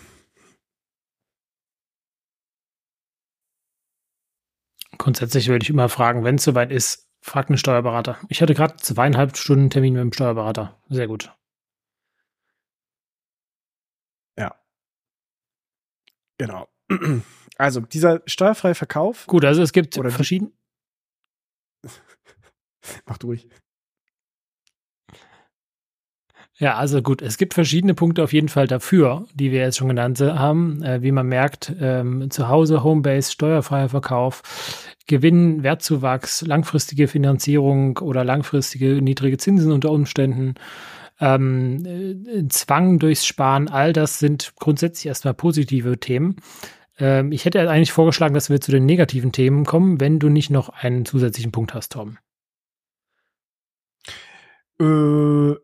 Grundsätzlich 4.97 5.47
würde 5.47 5.63
ich 5.63 5.69
immer 5.69 5.89
fragen, 5.89 6.23
wenn 6.23 6.35
es 6.35 6.43
soweit 6.43 6.71
ist, 6.71 7.07
frag 7.21 7.49
einen 7.49 7.57
Steuerberater. 7.57 8.17
Ich 8.29 8.41
hatte 8.41 8.53
gerade 8.53 8.75
zweieinhalb 8.77 9.35
Stunden 9.37 9.69
Termin 9.69 9.93
mit 9.93 10.01
dem 10.01 10.13
Steuerberater. 10.13 10.79
Sehr 10.89 11.07
gut. 11.07 11.33
Ja. 14.37 14.55
Genau. 16.37 16.70
Also 17.57 17.81
dieser 17.81 18.21
steuerfreie 18.25 18.75
Verkauf. 18.75 19.27
Gut, 19.27 19.45
also 19.45 19.61
es 19.61 19.71
gibt 19.71 19.95
verschiedene. 19.95 20.51
Mach 23.05 23.17
durch. 23.17 23.47
Ja, 26.61 26.75
also 26.75 27.01
gut, 27.01 27.23
es 27.23 27.37
gibt 27.39 27.55
verschiedene 27.55 27.95
Punkte 27.95 28.23
auf 28.23 28.33
jeden 28.33 28.47
Fall 28.47 28.67
dafür, 28.67 29.25
die 29.33 29.51
wir 29.51 29.61
jetzt 29.61 29.77
schon 29.77 29.87
genannt 29.87 30.21
haben. 30.21 30.83
Äh, 30.83 31.01
wie 31.01 31.11
man 31.11 31.25
merkt, 31.25 31.73
ähm, 31.81 32.29
zu 32.29 32.49
Hause, 32.49 32.83
Homebase, 32.83 33.31
steuerfreier 33.31 33.89
Verkauf, 33.89 34.43
Gewinn, 35.07 35.63
Wertzuwachs, 35.63 36.41
langfristige 36.43 37.07
Finanzierung 37.07 37.97
oder 37.97 38.23
langfristige 38.23 39.01
niedrige 39.01 39.37
Zinsen 39.37 39.71
unter 39.71 39.89
Umständen, 39.89 40.53
ähm, 41.19 41.85
äh, 41.85 42.47
Zwang 42.49 42.99
durchs 42.99 43.25
Sparen, 43.25 43.67
all 43.67 43.91
das 43.93 44.19
sind 44.19 44.53
grundsätzlich 44.59 45.07
erstmal 45.07 45.33
positive 45.33 45.99
Themen. 45.99 46.35
Ähm, 47.01 47.31
ich 47.31 47.45
hätte 47.45 47.67
eigentlich 47.67 47.91
vorgeschlagen, 47.91 48.35
dass 48.35 48.51
wir 48.51 48.61
zu 48.61 48.71
den 48.71 48.85
negativen 48.85 49.31
Themen 49.31 49.65
kommen, 49.65 49.99
wenn 49.99 50.19
du 50.19 50.29
nicht 50.29 50.51
noch 50.51 50.69
einen 50.69 51.03
zusätzlichen 51.03 51.51
Punkt 51.51 51.73
hast, 51.73 51.91
Tom. 51.91 52.19
Äh, 54.79 55.55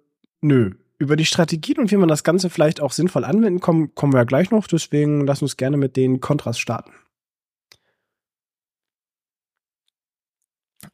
nö. 0.42 0.72
Über 1.00 1.16
die 1.16 1.26
Strategien 1.26 1.78
und 1.78 1.92
wie 1.92 1.98
man 1.98 2.10
das 2.10 2.24
Ganze 2.24 2.50
vielleicht 2.50 2.82
auch 2.82 2.92
sinnvoll 2.92 3.24
anwenden 3.24 3.60
kommen, 3.60 3.94
kommen 3.94 4.14
wir 4.14 4.18
ja 4.18 4.24
gleich 4.24 4.50
noch. 4.50 4.66
Deswegen 4.66 5.28
lass 5.28 5.44
uns 5.44 5.56
gerne 5.56 5.78
mit 5.78 5.96
den 5.96 6.22
Kontras 6.22 6.58
starten. 6.58 6.92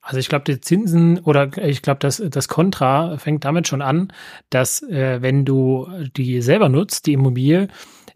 Also 0.03 0.19
ich 0.19 0.27
glaube, 0.27 0.43
die 0.43 0.59
Zinsen 0.59 1.19
oder 1.19 1.57
ich 1.57 1.81
glaube, 1.81 1.99
das, 1.99 2.21
das 2.29 2.49
Kontra 2.49 3.17
fängt 3.17 3.45
damit 3.45 3.69
schon 3.69 3.81
an, 3.81 4.11
dass 4.49 4.83
äh, 4.83 5.21
wenn 5.21 5.45
du 5.45 5.87
die 6.17 6.41
selber 6.41 6.67
nutzt, 6.67 7.05
die 7.05 7.13
Immobilie, 7.13 7.69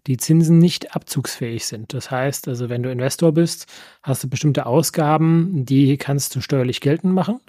die 0.05 0.17
Zinsen 0.17 0.59
nicht 0.59 0.95
abzugsfähig 0.95 1.65
sind. 1.65 1.93
Das 1.93 2.11
heißt, 2.11 2.49
also 2.49 2.69
wenn 2.69 2.83
du 2.83 2.91
Investor 2.91 3.31
bist, 3.31 3.67
hast 4.03 4.21
du 4.21 4.29
bestimmte 4.29 4.65
Ausgaben, 4.65 5.65
die 5.65 5.97
kannst 5.97 6.35
du 6.35 6.41
steuerlich 6.41 6.81
geltend 6.81 7.13
machen, 7.13 7.39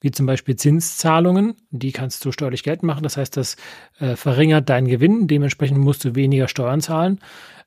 wie 0.00 0.10
zum 0.10 0.26
Beispiel 0.26 0.56
Zinszahlungen, 0.56 1.54
die 1.70 1.92
kannst 1.92 2.24
du 2.24 2.32
steuerlich 2.32 2.64
geltend 2.64 2.84
machen. 2.84 3.04
Das 3.04 3.16
heißt, 3.16 3.36
das 3.36 3.56
äh, 4.00 4.16
verringert 4.16 4.68
deinen 4.68 4.88
Gewinn, 4.88 5.28
dementsprechend 5.28 5.78
musst 5.78 6.04
du 6.04 6.16
weniger 6.16 6.48
Steuern 6.48 6.80
zahlen. 6.80 7.20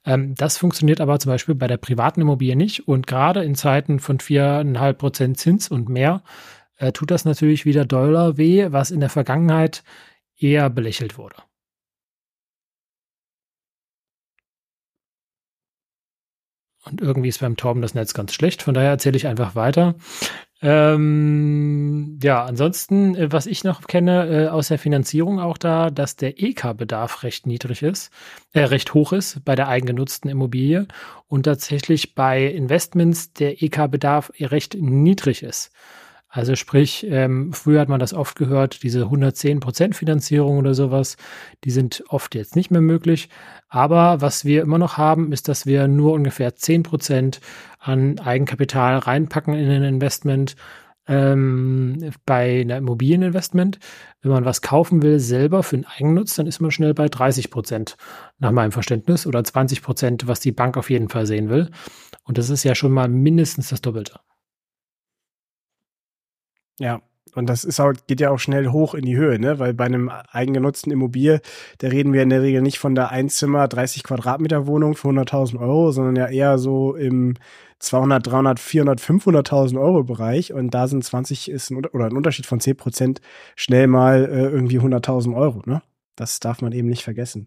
Ähm, 0.08 0.36
das 0.36 0.58
funktioniert 0.58 1.02
aber 1.02 1.20
zum 1.20 1.32
Beispiel 1.32 1.54
bei 1.54 1.68
der 1.68 1.78
privaten 1.78 2.22
Immobilie 2.22 2.56
nicht 2.56 2.88
und 2.88 3.08
gerade 3.08 3.44
in 3.44 3.56
Zeiten 3.56 4.00
von 4.00 4.20
viereinhalb 4.20 4.98
Prozent 5.00 5.38
Zins 5.38 5.70
und 5.70 5.90
mehr 5.90 6.24
äh, 6.78 6.92
tut 6.94 7.12
das 7.12 7.26
natürlich 7.26 7.66
wieder 7.66 7.86
doller 7.86 8.38
weh, 8.38 8.68
was 8.72 8.90
in 8.92 9.02
der 9.02 9.10
Vergangenheit 9.10 9.84
eher 10.38 10.70
belächelt 10.70 11.18
wurde. 11.18 11.36
Und 16.86 17.02
irgendwie 17.02 17.28
ist 17.28 17.42
beim 17.42 17.58
Torben 17.58 17.82
das 17.82 17.94
Netz 17.96 18.14
ganz 18.14 18.34
schlecht. 18.34 18.64
Von 18.64 18.74
daher 18.74 18.92
erzähle 18.92 19.18
ich 19.18 19.28
einfach 19.28 19.56
weiter. 19.56 19.96
Ähm, 20.60 22.20
ja, 22.24 22.44
ansonsten, 22.44 23.16
äh, 23.16 23.32
was 23.32 23.46
ich 23.46 23.64
noch 23.64 23.82
kenne 23.82 24.46
äh, 24.46 24.48
aus 24.48 24.70
der 24.70 24.80
Finanzierung 24.80 25.40
auch 25.40 25.58
da, 25.58 25.92
dass 25.92 26.16
der 26.16 26.42
EK-Bedarf 26.42 27.22
recht 27.24 27.46
niedrig 27.46 27.84
ist, 27.84 28.12
äh, 28.54 28.62
recht 28.62 28.94
hoch 28.96 29.14
ist 29.14 29.46
bei 29.46 29.56
der 29.56 29.68
eigengenutzten 29.68 30.32
Immobilie 30.32 30.88
und 31.28 31.44
tatsächlich 31.44 32.16
bei 32.16 32.44
Investments 32.46 33.34
der 33.34 33.62
EK-Bedarf 33.62 34.32
recht 34.40 34.76
niedrig 34.80 35.44
ist. 35.44 35.72
Also 36.38 36.56
sprich, 36.56 37.04
ähm, 37.10 37.52
früher 37.52 37.82
hat 37.82 37.90
man 37.90 38.00
das 38.00 38.14
oft 38.14 38.36
gehört, 38.38 38.84
diese 38.84 39.06
110% 39.06 39.96
Finanzierung 39.96 40.60
oder 40.60 40.76
sowas, 40.76 41.18
die 41.64 41.72
sind 41.72 42.04
oft 42.10 42.36
jetzt 42.36 42.56
nicht 42.56 42.70
mehr 42.70 42.82
möglich. 42.82 43.30
Aber 43.70 44.22
was 44.22 44.46
wir 44.46 44.62
immer 44.62 44.78
noch 44.78 44.98
haben, 44.98 45.32
ist, 45.32 45.48
dass 45.48 45.66
wir 45.66 45.88
nur 45.88 46.14
ungefähr 46.14 46.56
10% 46.56 47.40
an 47.80 48.20
Eigenkapital 48.20 49.00
reinpacken 49.00 49.56
in 49.56 49.68
ein 49.68 49.82
Investment 49.82 50.56
ähm, 51.08 52.12
bei 52.28 52.62
einer 52.62 52.78
Immobilieninvestment. 52.78 53.80
Wenn 54.22 54.32
man 54.32 54.46
was 54.46 54.62
kaufen 54.62 55.02
will, 55.02 55.20
selber 55.20 55.64
für 55.64 55.78
den 55.78 55.88
Eigennutz, 55.88 56.36
dann 56.36 56.46
ist 56.46 56.60
man 56.60 56.70
schnell 56.70 56.94
bei 56.94 57.10
30 57.10 57.50
Prozent 57.50 57.98
nach 58.38 58.52
meinem 58.52 58.72
Verständnis 58.72 59.26
oder 59.26 59.44
20 59.44 59.82
Prozent, 59.82 60.28
was 60.28 60.40
die 60.40 60.52
Bank 60.52 60.78
auf 60.78 60.92
jeden 60.92 61.10
Fall 61.10 61.26
sehen 61.26 61.50
will. 61.50 61.72
Und 62.26 62.38
das 62.38 62.52
ist 62.52 62.64
ja 62.64 62.76
schon 62.76 62.92
mal 62.92 63.08
mindestens 63.08 63.70
das 63.70 63.82
Doppelte. 63.82 64.20
Ja, 66.80 67.02
und 67.38 67.48
das 67.48 67.64
ist 67.64 67.80
auch, 67.80 67.94
geht 68.08 68.20
ja 68.20 68.32
auch 68.32 68.40
schnell 68.40 68.70
hoch 68.70 68.96
in 68.96 69.06
die 69.06 69.16
Höhe, 69.16 69.40
ne? 69.40 69.60
Weil 69.60 69.74
bei 69.74 69.86
einem 69.86 70.10
eigengenutzten 70.10 70.92
Immobilie, 70.92 71.42
da 71.78 71.88
reden 71.90 72.12
wir 72.12 72.24
in 72.24 72.30
der 72.30 72.42
Regel 72.42 72.62
nicht 72.64 72.80
von 72.80 72.96
der 72.96 73.12
Einzimmer 73.12 73.68
30 73.68 74.04
Quadratmeter 74.04 74.66
Wohnung 74.66 74.96
für 74.96 75.10
100.000 75.10 75.60
Euro, 75.60 75.92
sondern 75.92 76.16
ja 76.16 76.28
eher 76.28 76.58
so 76.58 76.96
im 76.96 77.36
200, 77.80 78.26
300, 78.26 78.60
400, 78.60 79.00
500.000 79.00 79.80
Euro 79.80 80.04
Bereich. 80.04 80.52
Und 80.52 80.72
da 80.72 80.88
sind 80.88 81.04
20 81.04 81.52
ist 81.52 81.70
ein, 81.70 81.86
oder 81.86 82.06
ein 82.06 82.18
Unterschied 82.18 82.48
von 82.48 82.60
10 82.60 82.76
Prozent 82.76 83.22
schnell 83.56 83.86
mal 83.86 84.26
äh, 84.26 84.46
irgendwie 84.46 84.80
100.000 84.80 85.36
Euro, 85.36 85.62
ne? 85.66 85.84
Das 86.16 86.40
darf 86.40 86.62
man 86.62 86.72
eben 86.72 86.88
nicht 86.88 87.04
vergessen. 87.04 87.46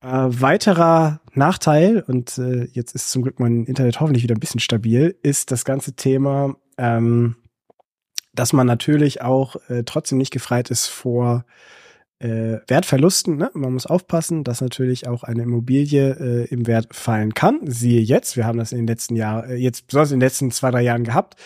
Äh, 0.00 0.06
weiterer 0.08 1.20
Nachteil, 1.34 2.04
und 2.06 2.36
äh, 2.38 2.64
jetzt 2.72 2.96
ist 2.96 3.10
zum 3.10 3.22
Glück 3.22 3.38
mein 3.38 3.64
Internet 3.64 4.00
hoffentlich 4.00 4.24
wieder 4.24 4.34
ein 4.34 4.40
bisschen 4.40 4.60
stabil, 4.60 5.16
ist 5.22 5.52
das 5.52 5.64
ganze 5.64 5.94
Thema, 5.94 6.56
ähm, 6.76 7.36
dass 8.34 8.52
man 8.52 8.66
natürlich 8.66 9.22
auch 9.22 9.56
äh, 9.68 9.84
trotzdem 9.84 10.18
nicht 10.18 10.32
gefreit 10.32 10.70
ist 10.70 10.86
vor 10.86 11.44
äh, 12.18 12.58
Wertverlusten. 12.66 13.36
Ne? 13.36 13.50
Man 13.54 13.72
muss 13.72 13.86
aufpassen, 13.86 14.44
dass 14.44 14.60
natürlich 14.60 15.06
auch 15.06 15.22
eine 15.24 15.42
Immobilie 15.42 16.44
äh, 16.44 16.44
im 16.46 16.66
Wert 16.66 16.94
fallen 16.94 17.34
kann. 17.34 17.60
Siehe 17.64 18.00
jetzt, 18.00 18.36
wir 18.36 18.46
haben 18.46 18.58
das 18.58 18.72
in 18.72 18.78
den 18.78 18.86
letzten 18.86 19.16
Jahren, 19.16 19.50
äh, 19.50 19.54
jetzt 19.56 19.86
besonders 19.86 20.12
in 20.12 20.20
den 20.20 20.26
letzten 20.26 20.50
zwei, 20.50 20.70
drei 20.70 20.82
Jahren 20.82 21.04
gehabt. 21.04 21.36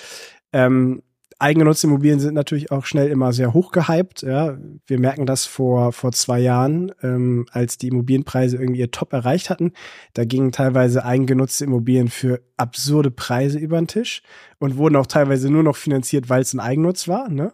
Ähm, 0.53 1.03
Eigengenutzte 1.41 1.87
Immobilien 1.87 2.19
sind 2.19 2.35
natürlich 2.35 2.73
auch 2.73 2.85
schnell 2.85 3.09
immer 3.09 3.33
sehr 3.33 3.55
hoch 3.55 3.71
gehypt. 3.71 4.23
Ja. 4.23 4.59
Wir 4.87 4.99
merken 4.99 5.25
das 5.25 5.47
vor, 5.47 5.93
vor 5.93 6.11
zwei 6.11 6.41
Jahren, 6.41 6.93
ähm, 7.03 7.47
als 7.53 7.79
die 7.79 7.89
Immobilienpreise 7.89 8.57
irgendwie 8.57 8.81
ihr 8.81 8.91
Top 8.91 9.13
erreicht 9.13 9.49
hatten. 9.49 9.73
Da 10.15 10.25
gingen 10.25 10.51
teilweise 10.51 11.05
eigengenutzte 11.05 11.65
Immobilien 11.65 12.09
für 12.09 12.41
absurde 12.57 13.13
Preise 13.13 13.61
über 13.61 13.79
den 13.79 13.87
Tisch 13.87 14.23
und 14.59 14.79
wurden 14.79 14.97
auch 14.97 15.07
teilweise 15.07 15.49
nur 15.49 15.63
noch 15.63 15.77
finanziert, 15.77 16.29
weil 16.29 16.43
es 16.43 16.55
ein 16.55 16.61
Eigennutz 16.61 17.07
war. 17.07 17.29
Ne? 17.29 17.53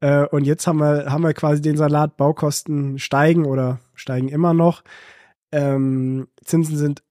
Äh, 0.00 0.26
und 0.26 0.44
jetzt 0.44 0.66
haben 0.66 0.80
wir, 0.80 1.06
haben 1.10 1.22
wir 1.22 1.32
quasi 1.32 1.62
den 1.62 1.78
Salat, 1.78 2.18
Baukosten 2.18 2.98
steigen 2.98 3.46
oder 3.46 3.80
steigen 3.94 4.28
immer 4.28 4.52
noch. 4.52 4.82
Ähm, 5.52 6.28
Zinsen 6.44 6.76
sind 6.76 7.02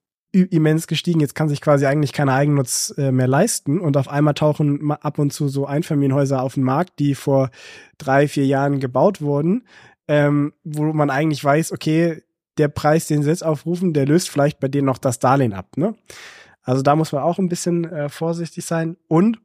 immens 0.44 0.86
gestiegen. 0.86 1.20
Jetzt 1.20 1.34
kann 1.34 1.48
sich 1.48 1.60
quasi 1.60 1.86
eigentlich 1.86 2.12
keiner 2.12 2.34
Eigennutz 2.34 2.94
äh, 2.96 3.12
mehr 3.12 3.28
leisten. 3.28 3.80
Und 3.80 3.96
auf 3.96 4.08
einmal 4.08 4.34
tauchen 4.34 4.90
ab 4.90 5.18
und 5.18 5.32
zu 5.32 5.48
so 5.48 5.66
Einfamilienhäuser 5.66 6.42
auf 6.42 6.54
den 6.54 6.62
Markt, 6.62 6.98
die 6.98 7.14
vor 7.14 7.50
drei, 7.98 8.28
vier 8.28 8.46
Jahren 8.46 8.80
gebaut 8.80 9.20
wurden, 9.20 9.64
ähm, 10.08 10.52
wo 10.64 10.92
man 10.92 11.10
eigentlich 11.10 11.42
weiß, 11.42 11.72
okay, 11.72 12.22
der 12.58 12.68
Preis, 12.68 13.06
den 13.06 13.22
sie 13.22 13.30
jetzt 13.30 13.44
aufrufen, 13.44 13.92
der 13.92 14.06
löst 14.06 14.30
vielleicht 14.30 14.60
bei 14.60 14.68
denen 14.68 14.86
noch 14.86 14.98
das 14.98 15.18
Darlehen 15.18 15.52
ab. 15.52 15.76
Ne? 15.76 15.94
Also 16.62 16.82
da 16.82 16.96
muss 16.96 17.12
man 17.12 17.22
auch 17.22 17.38
ein 17.38 17.48
bisschen 17.48 17.84
äh, 17.84 18.08
vorsichtig 18.08 18.64
sein. 18.64 18.96
Und 19.08 19.38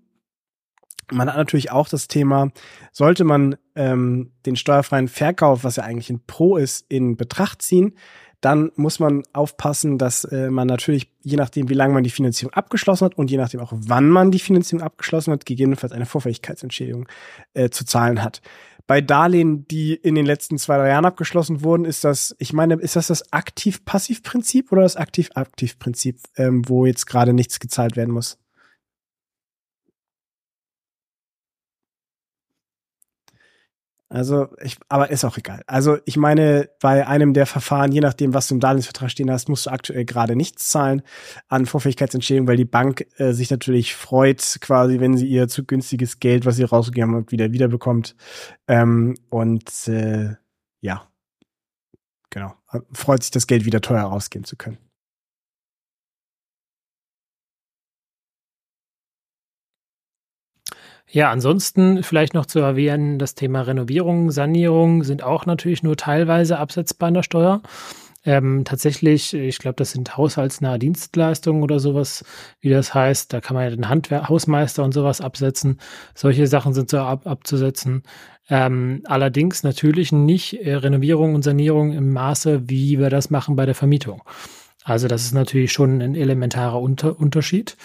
man 1.12 1.28
hat 1.28 1.38
natürlich 1.38 1.72
auch 1.72 1.90
das 1.90 2.08
Thema, 2.08 2.52
sollte 2.92 3.24
man 3.24 3.58
ähm, 3.76 4.32
den 4.46 4.56
steuerfreien 4.56 5.08
Verkauf, 5.08 5.64
was 5.64 5.76
ja 5.76 5.84
eigentlich 5.84 6.10
ein 6.10 6.26
Pro 6.26 6.58
ist, 6.58 6.86
in 6.90 7.18
Betracht 7.18 7.62
ziehen, 7.62 7.96
dann 8.42 8.72
muss 8.76 9.00
man 9.00 9.24
aufpassen, 9.34 9.98
dass 9.98 10.24
äh, 10.26 10.50
man 10.50 10.68
natürlich, 10.68 11.12
je 11.22 11.38
nachdem, 11.38 11.70
wie 11.70 11.76
lange 11.76 11.94
man 11.94 12.04
die 12.04 12.10
Finanzierung 12.10 12.54
abgeschlossen 12.54 13.06
hat 13.06 13.18
und 13.18 13.30
je 13.30 13.38
nachdem 13.38 13.60
auch, 13.60 13.72
wann 13.76 14.10
man 14.10 14.32
die 14.32 14.40
Finanzierung 14.40 14.84
abgeschlossen 14.84 15.32
hat, 15.32 15.46
gegebenenfalls 15.46 15.94
eine 15.94 16.08
Vorfälligkeitsentschädigung 16.08 17.08
äh, 17.54 17.70
zu 17.70 17.86
zahlen 17.86 18.24
hat. 18.24 18.42
Bei 18.88 19.00
Darlehen, 19.00 19.68
die 19.68 19.94
in 19.94 20.16
den 20.16 20.26
letzten 20.26 20.58
zwei, 20.58 20.78
drei 20.78 20.90
Jahren 20.90 21.06
abgeschlossen 21.06 21.64
wurden, 21.64 21.86
ist 21.86 22.04
das, 22.04 22.36
ich 22.40 22.52
meine, 22.52 22.74
ist 22.76 22.96
das 22.96 23.08
das 23.08 23.32
Aktiv-Passiv-Prinzip 23.32 24.72
oder 24.72 24.82
das 24.82 24.98
Aktiv-Aktiv-Prinzip, 24.98 26.20
ähm, 26.36 26.68
wo 26.68 26.86
jetzt 26.86 27.06
gerade 27.06 27.34
nichts 27.34 27.60
gezahlt 27.60 27.96
werden 27.96 28.14
muss? 28.14 28.41
Also, 34.14 34.50
ich, 34.62 34.76
aber 34.90 35.10
ist 35.10 35.24
auch 35.24 35.38
egal. 35.38 35.62
Also, 35.68 35.98
ich 36.04 36.18
meine, 36.18 36.70
bei 36.82 37.08
einem 37.08 37.34
der 37.34 37.46
Verfahren, 37.46 37.94
je 37.94 38.02
nachdem, 38.02 38.34
was 38.34 38.50
du 38.50 38.56
im 38.56 38.60
Darlehensvertrag 38.60 39.10
stehen 39.10 39.32
hast, 39.32 39.48
musst 39.48 39.68
du 39.68 39.70
aktuell 39.70 40.04
gerade 40.04 40.36
nichts 40.36 40.68
zahlen 40.68 41.02
an 41.48 41.66
Vorfähigkeitsentschädigung, 41.66 42.46
weil 42.46 42.58
die 42.58 42.66
Bank 42.66 43.08
äh, 43.16 43.32
sich 43.32 43.50
natürlich 43.52 43.96
freut, 43.96 44.58
quasi, 44.60 45.00
wenn 45.00 45.16
sie 45.16 45.28
ihr 45.28 45.48
zu 45.48 45.64
günstiges 45.64 46.20
Geld, 46.20 46.46
was 46.46 46.58
sie 46.58 46.64
rausgegeben 46.64 47.16
hat, 47.16 47.32
wieder 47.32 47.54
wiederbekommt. 47.54 48.18
Ähm, 48.68 49.16
und 49.30 49.88
äh, 49.88 50.36
ja, 50.82 51.08
genau. 52.30 52.54
Freut 52.92 53.24
sich, 53.24 53.32
das 53.32 53.48
Geld 53.48 53.64
wieder 53.64 53.80
teuer 53.80 54.04
rausgeben 54.04 54.44
zu 54.44 54.58
können. 54.58 54.78
Ja, 61.14 61.30
ansonsten 61.30 62.04
vielleicht 62.04 62.34
noch 62.34 62.46
zu 62.46 62.60
erwähnen, 62.60 63.20
das 63.20 63.36
Thema 63.36 63.62
Renovierung, 63.62 64.32
Sanierung 64.32 65.04
sind 65.04 65.24
auch 65.24 65.46
natürlich 65.46 65.84
nur 65.84 65.98
teilweise 65.98 66.58
absetzbar 66.58 67.10
in 67.10 67.16
der 67.16 67.24
Steuer. 67.24 67.62
Ähm, 68.24 68.64
tatsächlich, 68.64 69.34
ich 69.34 69.58
glaube, 69.58 69.76
das 69.76 69.92
sind 69.92 70.16
haushaltsnahe 70.16 70.80
Dienstleistungen 70.80 71.64
oder 71.64 71.80
sowas, 71.82 72.24
wie 72.62 72.70
das 72.70 72.94
heißt. 72.94 73.34
Da 73.34 73.42
kann 73.42 73.56
man 73.56 73.66
ja 73.66 73.72
den 73.72 73.90
Handwer 73.90 74.30
Hausmeister 74.30 74.86
und 74.86 74.94
sowas 74.94 75.20
absetzen. 75.20 75.82
Solche 76.16 76.48
Sachen 76.48 76.74
sind 76.74 76.90
so 76.90 77.00
ab 77.00 77.28
abzusetzen. 77.28 78.04
Ähm, 78.50 79.02
allerdings 79.06 79.64
natürlich 79.64 80.14
nicht 80.14 80.66
äh, 80.66 80.76
Renovierung 80.76 81.36
und 81.36 81.44
Sanierung 81.44 81.92
im 81.92 82.14
Maße, 82.14 82.70
wie 82.70 83.00
wir 83.00 83.10
das 83.10 83.30
machen 83.30 83.58
bei 83.58 83.66
der 83.66 83.76
Vermietung. 83.76 84.22
Also 84.84 85.10
das 85.10 85.24
ist 85.24 85.34
natürlich 85.34 85.74
schon 85.74 86.02
ein 86.02 86.16
elementarer 86.16 86.82
Unter 86.82 87.20
Unterschied. 87.20 87.76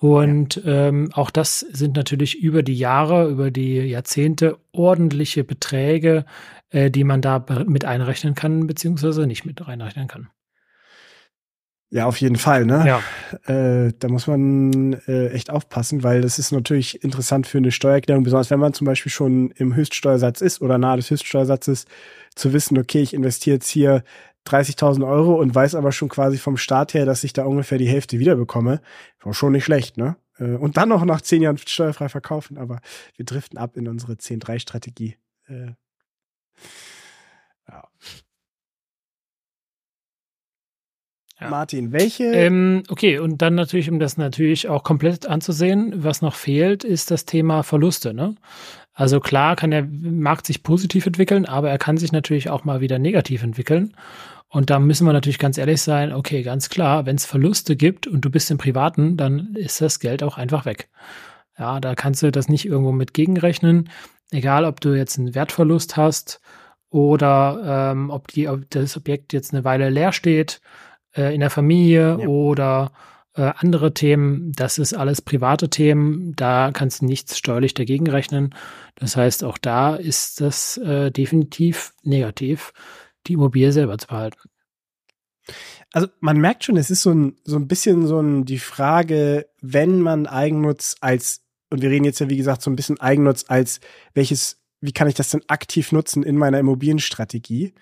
Und 0.00 0.56
ja. 0.56 0.88
ähm, 0.88 1.10
auch 1.12 1.30
das 1.30 1.60
sind 1.60 1.94
natürlich 1.94 2.40
über 2.40 2.62
die 2.62 2.74
Jahre, 2.74 3.28
über 3.28 3.50
die 3.50 3.76
Jahrzehnte 3.76 4.56
ordentliche 4.72 5.44
Beträge, 5.44 6.24
äh, 6.70 6.90
die 6.90 7.04
man 7.04 7.20
da 7.20 7.44
mit 7.66 7.84
einrechnen 7.84 8.34
kann, 8.34 8.66
beziehungsweise 8.66 9.26
nicht 9.26 9.44
mit 9.44 9.60
einrechnen 9.60 10.08
kann. 10.08 10.30
Ja, 11.92 12.06
auf 12.06 12.18
jeden 12.18 12.36
Fall, 12.36 12.64
ne? 12.64 12.84
Ja. 12.86 13.84
Äh, 13.86 13.92
da 13.98 14.08
muss 14.08 14.26
man 14.26 14.94
äh, 15.06 15.30
echt 15.30 15.50
aufpassen, 15.50 16.02
weil 16.02 16.22
das 16.22 16.38
ist 16.38 16.52
natürlich 16.52 17.04
interessant 17.04 17.46
für 17.46 17.58
eine 17.58 17.72
Steuererklärung, 17.72 18.22
besonders 18.22 18.50
wenn 18.50 18.60
man 18.60 18.72
zum 18.72 18.86
Beispiel 18.86 19.12
schon 19.12 19.50
im 19.50 19.74
Höchststeuersatz 19.74 20.40
ist 20.40 20.62
oder 20.62 20.78
nahe 20.78 20.96
des 20.96 21.10
Höchststeuersatzes, 21.10 21.84
zu 22.36 22.52
wissen, 22.52 22.78
okay, 22.78 23.02
ich 23.02 23.12
investiere 23.12 23.56
jetzt 23.56 23.68
hier 23.68 24.04
30.000 24.46 25.06
Euro 25.06 25.34
und 25.34 25.54
weiß 25.54 25.74
aber 25.74 25.92
schon 25.92 26.08
quasi 26.08 26.38
vom 26.38 26.56
Start 26.56 26.94
her, 26.94 27.04
dass 27.04 27.24
ich 27.24 27.32
da 27.32 27.44
ungefähr 27.44 27.78
die 27.78 27.88
Hälfte 27.88 28.18
wiederbekomme. 28.18 28.80
War 29.22 29.34
schon 29.34 29.52
nicht 29.52 29.64
schlecht, 29.64 29.96
ne? 29.96 30.16
Äh, 30.38 30.56
und 30.56 30.76
dann 30.76 30.88
noch 30.88 31.04
nach 31.04 31.20
zehn 31.20 31.42
Jahren 31.42 31.58
steuerfrei 31.58 32.08
verkaufen, 32.08 32.58
aber 32.58 32.80
wir 33.16 33.24
driften 33.24 33.58
ab 33.58 33.76
in 33.76 33.88
unsere 33.88 34.14
10-3-Strategie. 34.14 35.16
Äh, 35.48 35.74
ja. 37.68 37.88
Ja. 41.40 41.48
Martin, 41.48 41.92
welche? 41.92 42.24
Ähm, 42.24 42.82
okay, 42.88 43.18
und 43.18 43.40
dann 43.40 43.54
natürlich, 43.54 43.90
um 43.90 43.98
das 43.98 44.18
natürlich 44.18 44.68
auch 44.68 44.84
komplett 44.84 45.26
anzusehen, 45.26 46.04
was 46.04 46.20
noch 46.20 46.34
fehlt, 46.34 46.84
ist 46.84 47.10
das 47.10 47.24
Thema 47.24 47.62
Verluste. 47.62 48.12
Ne? 48.12 48.34
Also 49.00 49.18
klar 49.18 49.56
kann 49.56 49.70
der 49.70 49.86
Markt 49.86 50.44
sich 50.44 50.62
positiv 50.62 51.06
entwickeln, 51.06 51.46
aber 51.46 51.70
er 51.70 51.78
kann 51.78 51.96
sich 51.96 52.12
natürlich 52.12 52.50
auch 52.50 52.64
mal 52.64 52.82
wieder 52.82 52.98
negativ 52.98 53.42
entwickeln. 53.42 53.96
Und 54.50 54.68
da 54.68 54.78
müssen 54.78 55.06
wir 55.06 55.14
natürlich 55.14 55.38
ganz 55.38 55.56
ehrlich 55.56 55.80
sein, 55.80 56.12
okay, 56.12 56.42
ganz 56.42 56.68
klar, 56.68 57.06
wenn 57.06 57.16
es 57.16 57.24
Verluste 57.24 57.76
gibt 57.76 58.06
und 58.06 58.26
du 58.26 58.28
bist 58.28 58.50
im 58.50 58.58
Privaten, 58.58 59.16
dann 59.16 59.54
ist 59.54 59.80
das 59.80 60.00
Geld 60.00 60.22
auch 60.22 60.36
einfach 60.36 60.66
weg. 60.66 60.90
Ja, 61.58 61.80
da 61.80 61.94
kannst 61.94 62.22
du 62.22 62.30
das 62.30 62.50
nicht 62.50 62.66
irgendwo 62.66 62.92
mit 62.92 63.14
gegenrechnen. 63.14 63.88
Egal, 64.32 64.66
ob 64.66 64.82
du 64.82 64.90
jetzt 64.94 65.18
einen 65.18 65.34
Wertverlust 65.34 65.96
hast 65.96 66.42
oder 66.90 67.92
ähm, 67.94 68.10
ob, 68.10 68.28
die, 68.28 68.48
ob 68.48 68.68
das 68.68 68.98
Objekt 68.98 69.32
jetzt 69.32 69.54
eine 69.54 69.64
Weile 69.64 69.88
leer 69.88 70.12
steht 70.12 70.60
äh, 71.16 71.34
in 71.34 71.40
der 71.40 71.48
Familie 71.48 72.18
ja. 72.20 72.26
oder 72.26 72.92
Äh, 73.34 73.52
andere 73.56 73.94
Themen, 73.94 74.50
das 74.52 74.78
ist 74.78 74.92
alles 74.92 75.22
private 75.22 75.70
Themen, 75.70 76.34
da 76.34 76.72
kannst 76.72 77.00
du 77.00 77.06
nichts 77.06 77.38
steuerlich 77.38 77.74
dagegen 77.74 78.08
rechnen. 78.08 78.54
Das 78.96 79.16
heißt, 79.16 79.44
auch 79.44 79.58
da 79.58 79.94
ist 79.94 80.40
das 80.40 80.78
äh, 80.78 81.12
definitiv 81.12 81.92
negativ, 82.02 82.72
die 83.26 83.34
Immobilie 83.34 83.72
selber 83.72 83.98
zu 83.98 84.08
behalten. 84.08 84.38
Also 85.92 86.08
man 86.20 86.38
merkt 86.38 86.64
schon, 86.64 86.76
es 86.76 86.90
ist 86.90 87.02
so 87.02 87.12
ein, 87.12 87.36
so 87.44 87.56
ein 87.56 87.68
bisschen 87.68 88.06
so 88.06 88.20
ein, 88.20 88.44
die 88.44 88.58
Frage, 88.58 89.48
wenn 89.60 90.00
man 90.00 90.26
Eigennutz 90.26 90.96
als, 91.00 91.42
und 91.70 91.82
wir 91.82 91.90
reden 91.90 92.04
jetzt 92.04 92.20
ja 92.20 92.28
wie 92.28 92.36
gesagt 92.36 92.62
so 92.62 92.70
ein 92.70 92.76
bisschen 92.76 93.00
Eigennutz 93.00 93.44
als 93.46 93.80
welches, 94.12 94.60
wie 94.80 94.92
kann 94.92 95.08
ich 95.08 95.14
das 95.14 95.30
denn 95.30 95.42
aktiv 95.48 95.92
nutzen 95.92 96.24
in 96.24 96.36
meiner 96.36 96.58
Immobilienstrategie? 96.58 97.74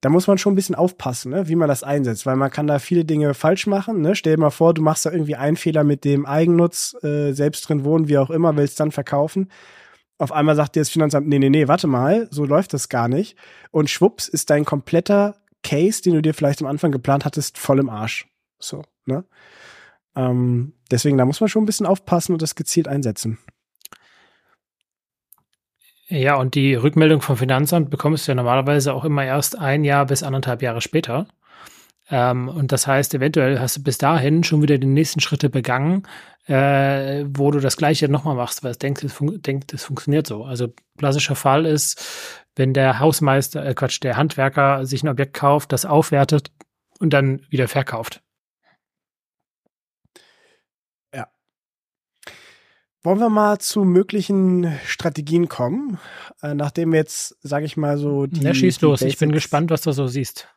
Da 0.00 0.08
muss 0.08 0.26
man 0.26 0.38
schon 0.38 0.54
ein 0.54 0.56
bisschen 0.56 0.74
aufpassen, 0.74 1.32
ne, 1.32 1.48
wie 1.48 1.56
man 1.56 1.68
das 1.68 1.82
einsetzt, 1.82 2.24
weil 2.24 2.36
man 2.36 2.50
kann 2.50 2.66
da 2.66 2.78
viele 2.78 3.04
Dinge 3.04 3.34
falsch 3.34 3.66
machen. 3.66 4.00
Ne? 4.00 4.14
Stell 4.16 4.36
dir 4.36 4.40
mal 4.40 4.50
vor, 4.50 4.72
du 4.72 4.82
machst 4.82 5.04
da 5.04 5.12
irgendwie 5.12 5.36
einen 5.36 5.56
Fehler 5.56 5.84
mit 5.84 6.04
dem 6.04 6.24
Eigennutz, 6.24 6.96
äh, 7.02 7.32
selbst 7.32 7.68
drin 7.68 7.84
wohnen, 7.84 8.08
wie 8.08 8.18
auch 8.18 8.30
immer, 8.30 8.56
willst 8.56 8.80
dann 8.80 8.92
verkaufen. 8.92 9.50
Auf 10.18 10.32
einmal 10.32 10.56
sagt 10.56 10.76
dir 10.76 10.80
das 10.80 10.90
Finanzamt, 10.90 11.28
nee, 11.28 11.38
nee, 11.38 11.50
nee, 11.50 11.68
warte 11.68 11.86
mal, 11.86 12.28
so 12.30 12.44
läuft 12.44 12.72
das 12.72 12.88
gar 12.88 13.08
nicht. 13.08 13.36
Und 13.70 13.90
schwupps 13.90 14.28
ist 14.28 14.50
dein 14.50 14.64
kompletter 14.64 15.36
Case, 15.62 16.02
den 16.02 16.14
du 16.14 16.22
dir 16.22 16.34
vielleicht 16.34 16.60
am 16.62 16.66
Anfang 16.66 16.92
geplant 16.92 17.24
hattest, 17.24 17.58
voll 17.58 17.78
im 17.78 17.90
Arsch. 17.90 18.26
So, 18.58 18.82
ne? 19.04 19.24
Ähm, 20.16 20.74
deswegen, 20.90 21.18
da 21.18 21.24
muss 21.24 21.40
man 21.40 21.48
schon 21.48 21.62
ein 21.62 21.66
bisschen 21.66 21.86
aufpassen 21.86 22.32
und 22.32 22.42
das 22.42 22.54
gezielt 22.54 22.88
einsetzen. 22.88 23.38
Ja, 26.10 26.34
und 26.34 26.56
die 26.56 26.74
Rückmeldung 26.74 27.20
vom 27.22 27.36
Finanzamt 27.36 27.88
bekommst 27.88 28.26
du 28.26 28.32
ja 28.32 28.34
normalerweise 28.34 28.92
auch 28.94 29.04
immer 29.04 29.24
erst 29.24 29.56
ein 29.56 29.84
Jahr 29.84 30.06
bis 30.06 30.24
anderthalb 30.24 30.60
Jahre 30.60 30.80
später. 30.80 31.28
Ähm, 32.10 32.48
und 32.48 32.72
das 32.72 32.88
heißt, 32.88 33.14
eventuell 33.14 33.60
hast 33.60 33.76
du 33.76 33.82
bis 33.84 33.96
dahin 33.96 34.42
schon 34.42 34.60
wieder 34.60 34.76
die 34.76 34.88
nächsten 34.88 35.20
Schritte 35.20 35.48
begangen, 35.48 36.02
äh, 36.48 37.24
wo 37.28 37.52
du 37.52 37.60
das 37.60 37.76
Gleiche 37.76 38.08
nochmal 38.08 38.34
machst, 38.34 38.64
weil 38.64 38.72
es 38.72 38.78
denkt, 38.78 39.04
es, 39.04 39.12
fun 39.12 39.40
denkt, 39.40 39.72
es 39.72 39.84
funktioniert 39.84 40.26
so. 40.26 40.44
Also 40.44 40.74
klassischer 40.98 41.36
Fall 41.36 41.64
ist, 41.64 42.04
wenn 42.56 42.74
der 42.74 42.98
Hausmeister, 42.98 43.64
äh 43.64 43.74
Quatsch, 43.74 44.02
der 44.02 44.16
Handwerker 44.16 44.86
sich 44.86 45.04
ein 45.04 45.08
Objekt 45.08 45.34
kauft, 45.34 45.72
das 45.72 45.84
aufwertet 45.86 46.50
und 46.98 47.12
dann 47.12 47.42
wieder 47.50 47.68
verkauft. 47.68 48.20
Wollen 53.02 53.18
wir 53.18 53.30
mal 53.30 53.58
zu 53.58 53.84
möglichen 53.84 54.78
Strategien 54.84 55.48
kommen, 55.48 55.98
äh, 56.42 56.54
nachdem 56.54 56.92
jetzt, 56.92 57.36
sage 57.40 57.64
ich 57.64 57.76
mal 57.76 57.96
so, 57.96 58.26
die. 58.26 58.42
Ja, 58.42 58.52
schieß 58.52 58.78
die 58.78 58.84
los. 58.84 59.00
Basics 59.00 59.14
ich 59.14 59.18
bin 59.18 59.32
gespannt, 59.32 59.70
was 59.70 59.82
du 59.82 59.92
so 59.92 60.06
siehst. 60.06 60.48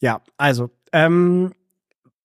Ja, 0.00 0.20
also 0.36 0.70
ähm, 0.92 1.52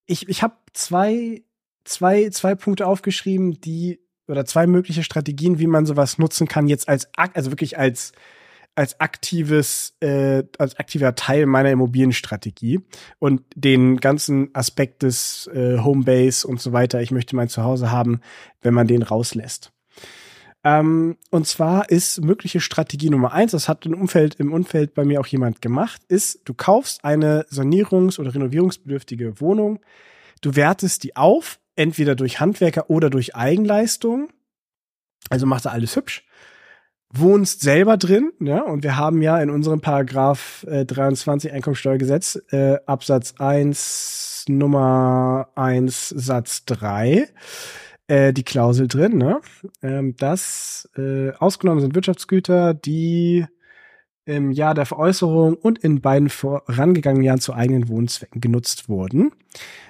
ich, 0.08 0.28
ich 0.28 0.42
habe 0.42 0.56
zwei, 0.74 1.44
zwei, 1.84 2.30
zwei 2.30 2.56
Punkte 2.56 2.88
aufgeschrieben, 2.88 3.62
die 3.62 4.00
oder 4.28 4.46
zwei 4.46 4.68
mögliche 4.68 5.04
Strategien, 5.04 5.60
wie 5.60 5.68
man 5.68 5.86
sowas 5.86 6.18
nutzen 6.18 6.48
kann, 6.48 6.68
jetzt 6.68 6.88
als 6.88 7.08
also 7.16 7.52
wirklich 7.52 7.78
als 7.78 8.14
als 8.80 8.98
aktives, 9.02 9.94
äh, 10.00 10.44
als 10.58 10.80
aktiver 10.80 11.14
Teil 11.14 11.46
meiner 11.48 11.70
Immobilienstrategie 11.70 12.80
und 13.20 13.42
den 13.54 13.98
ganzen 13.98 14.56
Aspekt 14.56 15.04
des 15.04 15.48
äh, 15.54 15.80
Homebase 15.80 16.48
und 16.48 16.62
so 16.62 16.72
weiter. 16.72 17.02
Ich 17.02 17.12
möchte 17.12 17.36
mein 17.36 17.50
Zuhause 17.50 17.92
haben, 17.92 18.22
wenn 18.62 18.74
man 18.74 18.88
den 18.88 19.02
rauslässt. 19.02 19.74
Ähm, 20.64 21.18
und 21.30 21.46
zwar 21.46 21.90
ist 21.90 22.22
mögliche 22.22 22.62
Strategie 22.62 23.10
Nummer 23.10 23.34
eins, 23.34 23.52
das 23.52 23.68
hat 23.68 23.86
im 23.86 24.00
Umfeld, 24.00 24.36
im 24.36 24.54
Umfeld 24.54 24.94
bei 24.94 25.04
mir 25.04 25.20
auch 25.20 25.28
jemand 25.28 25.62
gemacht, 25.62 26.02
ist, 26.08 26.40
du 26.46 26.54
kaufst 26.54 27.04
eine 27.04 27.46
sanierungs- 27.52 28.18
oder 28.18 28.34
renovierungsbedürftige 28.34 29.42
Wohnung, 29.42 29.82
du 30.40 30.56
wertest 30.56 31.04
die 31.04 31.18
auf, 31.18 31.60
entweder 31.76 32.16
durch 32.16 32.40
Handwerker 32.40 32.90
oder 32.90 33.10
durch 33.10 33.36
Eigenleistung. 33.36 34.30
Also 35.30 35.46
machst 35.46 35.66
du 35.66 35.70
alles 35.70 35.98
hübsch 35.98 36.24
wohnst 37.14 37.62
selber 37.62 37.98
drin, 37.98 38.32
ja, 38.40 38.62
und 38.62 38.84
wir 38.84 38.98
haben 38.98 39.22
ja 39.22 39.40
in 39.40 39.50
unserem 39.50 39.82
Paragraph 39.82 40.66
äh, 40.70 40.86
23 40.86 41.52
Einkommensteuergesetz 41.52 42.42
äh, 42.52 42.78
Absatz 42.86 43.36
1 43.40 44.46
Nummer 44.48 45.50
1 45.56 46.10
Satz 46.10 46.66
3 46.66 47.28
äh, 48.08 48.34
die 48.34 48.44
Klausel 48.44 48.88
drin, 48.88 49.18
ne? 49.18 49.42
Ähm, 49.82 50.16
dass 50.18 50.90
äh, 50.98 51.32
ausgenommen 51.34 51.82
sind 51.82 51.96
Wirtschaftsgüter, 51.96 52.74
die 52.74 53.46
im 54.26 54.52
Jahr 54.52 54.76
der 54.76 54.86
Veräußerung 54.86 55.56
und 55.56 55.80
in 55.80 56.02
beiden 56.02 56.30
vorangegangenen 56.30 57.26
Jahren 57.26 57.40
zu 57.40 57.54
eigenen 57.54 57.90
Wohnzwecken 57.90 58.42
genutzt 58.42 58.88
wurden. 58.88 59.32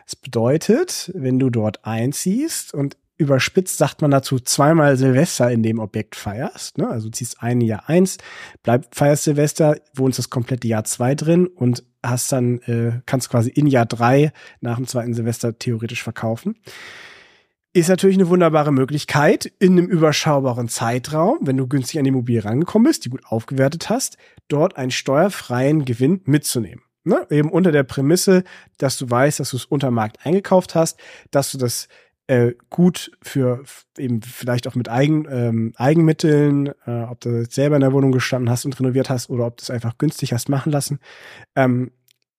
Das 0.06 0.16
bedeutet, 0.16 1.12
wenn 1.14 1.40
du 1.40 1.50
dort 1.50 1.86
einziehst 1.86 2.74
und 2.74 2.98
überspitzt 3.20 3.78
sagt 3.78 4.02
man 4.02 4.12
dazu 4.12 4.40
zweimal 4.40 4.96
Silvester 4.96 5.52
in 5.52 5.62
dem 5.62 5.80
Objekt 5.80 6.16
feierst. 6.16 6.78
Ne? 6.78 6.88
Also 6.88 7.10
ziehst 7.10 7.44
ein 7.44 7.60
Jahr 7.60 7.88
eins, 7.88 8.18
bleib, 8.64 8.96
feierst 8.96 9.26
Silvester, 9.26 9.76
wohnst 9.94 10.18
das 10.18 10.30
komplette 10.30 10.68
Jahr 10.68 10.86
zwei 10.86 11.16
drin 11.16 11.46
und 11.46 11.84
hast 12.02 12.32
dann, 12.32 12.60
äh, 12.62 13.02
kannst 13.06 13.30
quasi 13.30 13.50
in 13.50 13.68
Jahr 13.68 13.86
drei 13.86 14.32
nach 14.62 14.78
dem 14.78 14.88
zweiten 14.88 15.14
Silvester 15.14 15.60
theoretisch 15.60 16.02
verkaufen. 16.02 16.56
Ist 17.74 17.90
natürlich 17.90 18.18
eine 18.18 18.30
wunderbare 18.30 18.72
Möglichkeit, 18.72 19.52
in 19.60 19.74
einem 19.74 19.88
überschaubaren 19.88 20.70
Zeitraum, 20.70 21.40
wenn 21.42 21.58
du 21.58 21.68
günstig 21.68 22.00
an 22.00 22.06
die 22.06 22.10
Immobilie 22.10 22.44
rangekommen 22.44 22.88
bist, 22.88 23.04
die 23.04 23.10
gut 23.10 23.26
aufgewertet 23.26 23.90
hast, 23.90 24.18
dort 24.48 24.78
einen 24.78 24.92
steuerfreien 24.92 25.84
Gewinn 25.84 26.22
mitzunehmen. 26.24 26.84
Ne? 27.04 27.28
Eben 27.30 27.52
unter 27.52 27.72
der 27.74 27.84
Prämisse, 27.84 28.44
dass 28.78 28.98
du 28.98 29.10
weißt, 29.10 29.42
dass 29.42 29.52
du 29.52 29.58
es 29.58 29.66
unter 29.66 29.92
Markt 29.92 30.26
eingekauft 30.26 30.74
hast, 30.74 31.00
dass 31.32 31.52
du 31.52 31.58
das 31.58 31.90
äh, 32.30 32.54
gut 32.70 33.12
für 33.24 33.64
eben 33.98 34.22
vielleicht 34.22 34.68
auch 34.68 34.76
mit 34.76 34.88
Eigen, 34.88 35.26
ähm, 35.32 35.74
Eigenmitteln, 35.78 36.68
äh, 36.86 37.02
ob 37.10 37.20
du 37.22 37.44
selber 37.50 37.76
in 37.76 37.82
der 37.82 37.92
Wohnung 37.92 38.12
gestanden 38.12 38.52
hast 38.52 38.66
und 38.66 38.80
renoviert 38.80 39.10
hast 39.10 39.32
oder 39.32 39.48
ob 39.48 39.58
du 39.58 39.64
es 39.64 39.72
einfach 39.72 39.98
günstig 39.98 40.32
hast 40.32 40.48
machen 40.48 40.72
lassen, 40.72 41.00
ähm, 41.56 41.90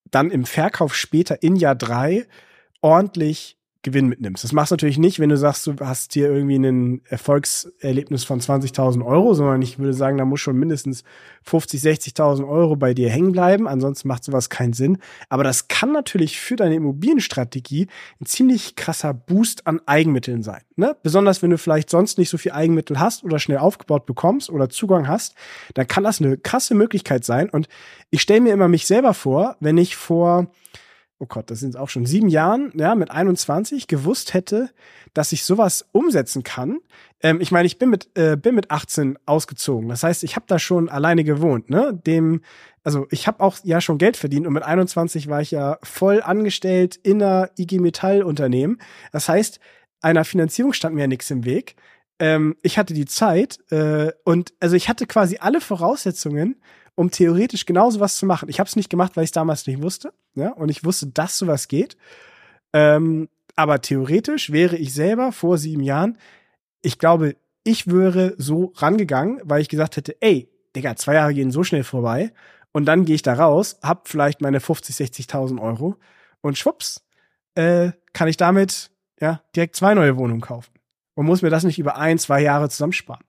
dann 0.09 0.31
im 0.31 0.45
Verkauf 0.45 0.95
später 0.95 1.43
in 1.43 1.57
Jahr 1.57 1.75
drei 1.75 2.25
ordentlich 2.79 3.57
Gewinn 3.83 4.07
mitnimmst. 4.07 4.43
Das 4.43 4.51
machst 4.51 4.71
du 4.71 4.75
natürlich 4.75 4.99
nicht, 4.99 5.19
wenn 5.19 5.29
du 5.29 5.37
sagst, 5.37 5.65
du 5.65 5.75
hast 5.79 6.13
hier 6.13 6.31
irgendwie 6.31 6.57
ein 6.57 7.01
Erfolgserlebnis 7.05 8.23
von 8.23 8.39
20.000 8.39 9.03
Euro, 9.03 9.33
sondern 9.33 9.61
ich 9.63 9.79
würde 9.79 9.93
sagen, 9.93 10.17
da 10.17 10.25
muss 10.25 10.39
schon 10.39 10.57
mindestens 10.57 11.03
50, 11.43 11.81
60.000 11.81 12.47
Euro 12.47 12.75
bei 12.75 12.93
dir 12.93 13.09
hängen 13.09 13.31
bleiben. 13.31 13.67
Ansonsten 13.67 14.07
macht 14.07 14.23
sowas 14.23 14.51
keinen 14.51 14.73
Sinn. 14.73 14.99
Aber 15.29 15.43
das 15.43 15.67
kann 15.67 15.91
natürlich 15.91 16.39
für 16.39 16.55
deine 16.55 16.75
Immobilienstrategie 16.75 17.87
ein 18.19 18.25
ziemlich 18.25 18.75
krasser 18.75 19.15
Boost 19.15 19.65
an 19.65 19.81
Eigenmitteln 19.87 20.43
sein. 20.43 20.61
Ne? 20.75 20.95
Besonders 21.01 21.41
wenn 21.41 21.49
du 21.49 21.57
vielleicht 21.57 21.89
sonst 21.89 22.19
nicht 22.19 22.29
so 22.29 22.37
viel 22.37 22.51
Eigenmittel 22.51 22.99
hast 22.99 23.23
oder 23.23 23.39
schnell 23.39 23.57
aufgebaut 23.57 24.05
bekommst 24.05 24.51
oder 24.51 24.69
Zugang 24.69 25.07
hast, 25.07 25.33
dann 25.73 25.87
kann 25.87 26.03
das 26.03 26.21
eine 26.21 26.37
krasse 26.37 26.75
Möglichkeit 26.75 27.25
sein. 27.25 27.49
Und 27.49 27.67
ich 28.11 28.21
stelle 28.21 28.41
mir 28.41 28.53
immer 28.53 28.67
mich 28.67 28.85
selber 28.85 29.15
vor, 29.15 29.55
wenn 29.59 29.79
ich 29.79 29.95
vor 29.95 30.51
oh 31.21 31.27
Gott, 31.27 31.51
das 31.51 31.59
sind 31.59 31.77
auch 31.77 31.89
schon 31.89 32.07
sieben 32.07 32.29
Jahren, 32.29 32.71
ja, 32.73 32.95
mit 32.95 33.11
21 33.11 33.87
gewusst 33.87 34.33
hätte, 34.33 34.71
dass 35.13 35.31
ich 35.31 35.45
sowas 35.45 35.87
umsetzen 35.91 36.41
kann. 36.41 36.79
Ähm, 37.21 37.39
ich 37.39 37.51
meine, 37.51 37.67
ich 37.67 37.77
bin 37.77 37.91
mit, 37.91 38.09
äh, 38.17 38.35
bin 38.35 38.55
mit 38.55 38.71
18 38.71 39.19
ausgezogen. 39.27 39.87
Das 39.87 40.01
heißt, 40.01 40.23
ich 40.23 40.35
habe 40.35 40.47
da 40.47 40.57
schon 40.57 40.89
alleine 40.89 41.23
gewohnt, 41.23 41.69
ne? 41.69 41.93
Dem, 42.07 42.41
also 42.83 43.05
ich 43.11 43.27
habe 43.27 43.39
auch 43.41 43.57
ja 43.63 43.81
schon 43.81 43.99
Geld 43.99 44.17
verdient 44.17 44.47
und 44.47 44.53
mit 44.53 44.63
21 44.63 45.29
war 45.29 45.41
ich 45.41 45.51
ja 45.51 45.77
voll 45.83 46.23
angestellt 46.23 46.99
in 47.03 47.21
einer 47.21 47.51
IG 47.55 47.79
Metall 47.79 48.23
Unternehmen. 48.23 48.79
Das 49.11 49.29
heißt, 49.29 49.59
einer 50.01 50.25
Finanzierung 50.25 50.73
stand 50.73 50.95
mir 50.95 51.01
ja 51.01 51.07
nichts 51.07 51.29
im 51.29 51.45
Weg. 51.45 51.75
Ähm, 52.17 52.55
ich 52.63 52.79
hatte 52.79 52.95
die 52.95 53.05
Zeit 53.05 53.59
äh, 53.71 54.11
und 54.23 54.53
also 54.59 54.75
ich 54.75 54.89
hatte 54.89 55.05
quasi 55.05 55.37
alle 55.39 55.61
Voraussetzungen, 55.61 56.55
um 56.95 57.11
theoretisch 57.11 57.65
genauso 57.65 57.99
was 57.99 58.17
zu 58.17 58.25
machen. 58.25 58.49
Ich 58.49 58.59
habe 58.59 58.67
es 58.67 58.75
nicht 58.75 58.89
gemacht, 58.89 59.15
weil 59.15 59.23
ich 59.23 59.31
damals 59.31 59.65
nicht 59.67 59.81
wusste. 59.81 60.13
Ja, 60.35 60.51
und 60.51 60.69
ich 60.69 60.83
wusste, 60.83 61.07
dass 61.07 61.37
sowas 61.37 61.67
geht. 61.67 61.97
Ähm, 62.73 63.29
aber 63.55 63.81
theoretisch 63.81 64.51
wäre 64.51 64.77
ich 64.77 64.93
selber 64.93 65.31
vor 65.31 65.57
sieben 65.57 65.83
Jahren, 65.83 66.17
ich 66.81 66.97
glaube, 66.99 67.35
ich 67.63 67.87
wäre 67.87 68.33
so 68.37 68.73
rangegangen, 68.75 69.39
weil 69.43 69.61
ich 69.61 69.69
gesagt 69.69 69.97
hätte, 69.97 70.15
ey, 70.21 70.49
Digga, 70.75 70.95
zwei 70.95 71.15
Jahre 71.15 71.33
gehen 71.33 71.51
so 71.51 71.63
schnell 71.63 71.83
vorbei. 71.83 72.33
Und 72.71 72.85
dann 72.85 73.05
gehe 73.05 73.15
ich 73.15 73.21
da 73.21 73.33
raus, 73.33 73.77
hab 73.83 74.07
vielleicht 74.07 74.41
meine 74.41 74.61
50, 74.61 74.95
60.000 74.95 75.61
Euro 75.61 75.97
und 76.39 76.57
schwupps, 76.57 77.05
äh, 77.55 77.91
kann 78.13 78.29
ich 78.29 78.37
damit 78.37 78.91
ja 79.19 79.41
direkt 79.55 79.75
zwei 79.75 79.93
neue 79.93 80.17
Wohnungen 80.17 80.41
kaufen 80.41 80.71
und 81.15 81.25
muss 81.25 81.41
mir 81.41 81.49
das 81.49 81.65
nicht 81.65 81.79
über 81.79 81.97
ein, 81.97 82.17
zwei 82.17 82.41
Jahre 82.41 82.69
zusammensparen. 82.69 83.25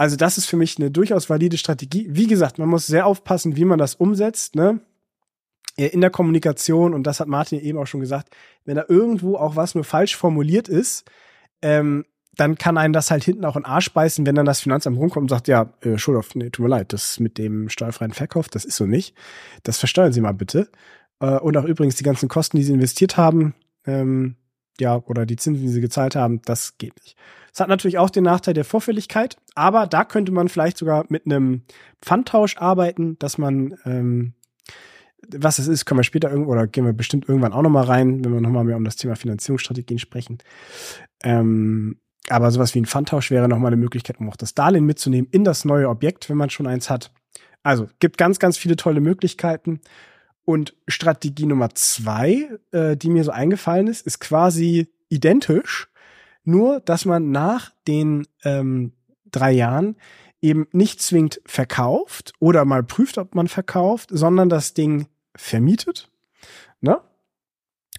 Also 0.00 0.16
das 0.16 0.38
ist 0.38 0.46
für 0.46 0.56
mich 0.56 0.78
eine 0.78 0.90
durchaus 0.90 1.28
valide 1.28 1.58
Strategie. 1.58 2.06
Wie 2.08 2.26
gesagt, 2.26 2.58
man 2.58 2.70
muss 2.70 2.86
sehr 2.86 3.04
aufpassen, 3.04 3.56
wie 3.56 3.66
man 3.66 3.78
das 3.78 3.96
umsetzt, 3.96 4.54
ne? 4.54 4.80
In 5.76 6.00
der 6.00 6.08
Kommunikation, 6.08 6.94
und 6.94 7.02
das 7.02 7.20
hat 7.20 7.28
Martin 7.28 7.60
eben 7.60 7.76
auch 7.76 7.86
schon 7.86 8.00
gesagt, 8.00 8.34
wenn 8.64 8.76
da 8.76 8.86
irgendwo 8.88 9.36
auch 9.36 9.56
was 9.56 9.74
nur 9.74 9.84
falsch 9.84 10.16
formuliert 10.16 10.70
ist, 10.70 11.04
ähm, 11.60 12.06
dann 12.34 12.56
kann 12.56 12.78
einen 12.78 12.94
das 12.94 13.10
halt 13.10 13.24
hinten 13.24 13.44
auch 13.44 13.56
in 13.56 13.62
den 13.64 13.70
Arsch 13.70 13.92
beißen, 13.92 14.24
wenn 14.24 14.34
dann 14.34 14.46
das 14.46 14.60
Finanzamt 14.60 14.96
rumkommt 14.96 15.24
und 15.24 15.36
sagt, 15.36 15.48
ja, 15.48 15.74
äh, 15.82 15.98
Schulhoff, 15.98 16.34
nee, 16.34 16.48
tut 16.48 16.62
mir 16.62 16.70
leid, 16.70 16.94
das 16.94 17.20
mit 17.20 17.36
dem 17.36 17.68
steuerfreien 17.68 18.14
Verkauf, 18.14 18.48
das 18.48 18.64
ist 18.64 18.76
so 18.76 18.86
nicht. 18.86 19.14
Das 19.64 19.76
versteuern 19.76 20.14
Sie 20.14 20.22
mal 20.22 20.32
bitte. 20.32 20.70
Äh, 21.20 21.38
und 21.40 21.58
auch 21.58 21.64
übrigens 21.64 21.96
die 21.96 22.04
ganzen 22.04 22.30
Kosten, 22.30 22.56
die 22.56 22.62
Sie 22.62 22.72
investiert 22.72 23.18
haben, 23.18 23.54
ähm, 23.84 24.36
ja, 24.80 24.96
oder 25.06 25.26
die 25.26 25.36
Zinsen, 25.36 25.62
die 25.62 25.68
sie 25.68 25.80
gezahlt 25.80 26.16
haben, 26.16 26.40
das 26.42 26.78
geht 26.78 26.94
nicht. 27.00 27.16
Es 27.52 27.60
hat 27.60 27.68
natürlich 27.68 27.98
auch 27.98 28.10
den 28.10 28.24
Nachteil 28.24 28.54
der 28.54 28.64
Vorfälligkeit, 28.64 29.36
aber 29.54 29.86
da 29.86 30.04
könnte 30.04 30.32
man 30.32 30.48
vielleicht 30.48 30.78
sogar 30.78 31.04
mit 31.08 31.26
einem 31.26 31.62
Pfandtausch 32.00 32.56
arbeiten, 32.56 33.18
dass 33.18 33.38
man, 33.38 33.74
ähm, 33.84 34.34
was 35.28 35.58
es 35.58 35.66
ist, 35.66 35.84
können 35.84 35.98
wir 35.98 36.04
später 36.04 36.30
irgendwo, 36.30 36.52
oder 36.52 36.66
gehen 36.66 36.84
wir 36.84 36.92
bestimmt 36.92 37.28
irgendwann 37.28 37.52
auch 37.52 37.62
nochmal 37.62 37.84
rein, 37.84 38.24
wenn 38.24 38.32
wir 38.32 38.40
nochmal 38.40 38.64
mehr 38.64 38.76
um 38.76 38.84
das 38.84 38.96
Thema 38.96 39.16
Finanzierungsstrategien 39.16 39.98
sprechen. 39.98 40.38
Ähm, 41.22 41.98
aber 42.28 42.50
sowas 42.50 42.74
wie 42.74 42.80
ein 42.80 42.86
Pfandtausch 42.86 43.30
wäre 43.30 43.48
nochmal 43.48 43.72
eine 43.72 43.80
Möglichkeit, 43.80 44.20
um 44.20 44.28
auch 44.28 44.36
das 44.36 44.54
Darlehen 44.54 44.86
mitzunehmen 44.86 45.28
in 45.32 45.44
das 45.44 45.64
neue 45.64 45.88
Objekt, 45.88 46.30
wenn 46.30 46.36
man 46.36 46.50
schon 46.50 46.66
eins 46.66 46.88
hat. 46.88 47.12
Also 47.62 47.88
gibt 47.98 48.16
ganz, 48.16 48.38
ganz 48.38 48.56
viele 48.56 48.76
tolle 48.76 49.00
Möglichkeiten. 49.00 49.80
Und 50.50 50.74
Strategie 50.88 51.46
Nummer 51.46 51.70
zwei, 51.76 52.48
äh, 52.72 52.96
die 52.96 53.08
mir 53.08 53.22
so 53.22 53.30
eingefallen 53.30 53.86
ist, 53.86 54.04
ist 54.04 54.18
quasi 54.18 54.88
identisch, 55.08 55.88
nur 56.42 56.80
dass 56.80 57.04
man 57.04 57.30
nach 57.30 57.70
den 57.86 58.26
ähm, 58.42 58.92
drei 59.30 59.52
Jahren 59.52 59.94
eben 60.42 60.66
nicht 60.72 61.00
zwingend 61.00 61.40
verkauft 61.46 62.32
oder 62.40 62.64
mal 62.64 62.82
prüft, 62.82 63.16
ob 63.18 63.36
man 63.36 63.46
verkauft, 63.46 64.08
sondern 64.12 64.48
das 64.48 64.74
Ding 64.74 65.06
vermietet. 65.36 66.10
Ne? 66.80 67.00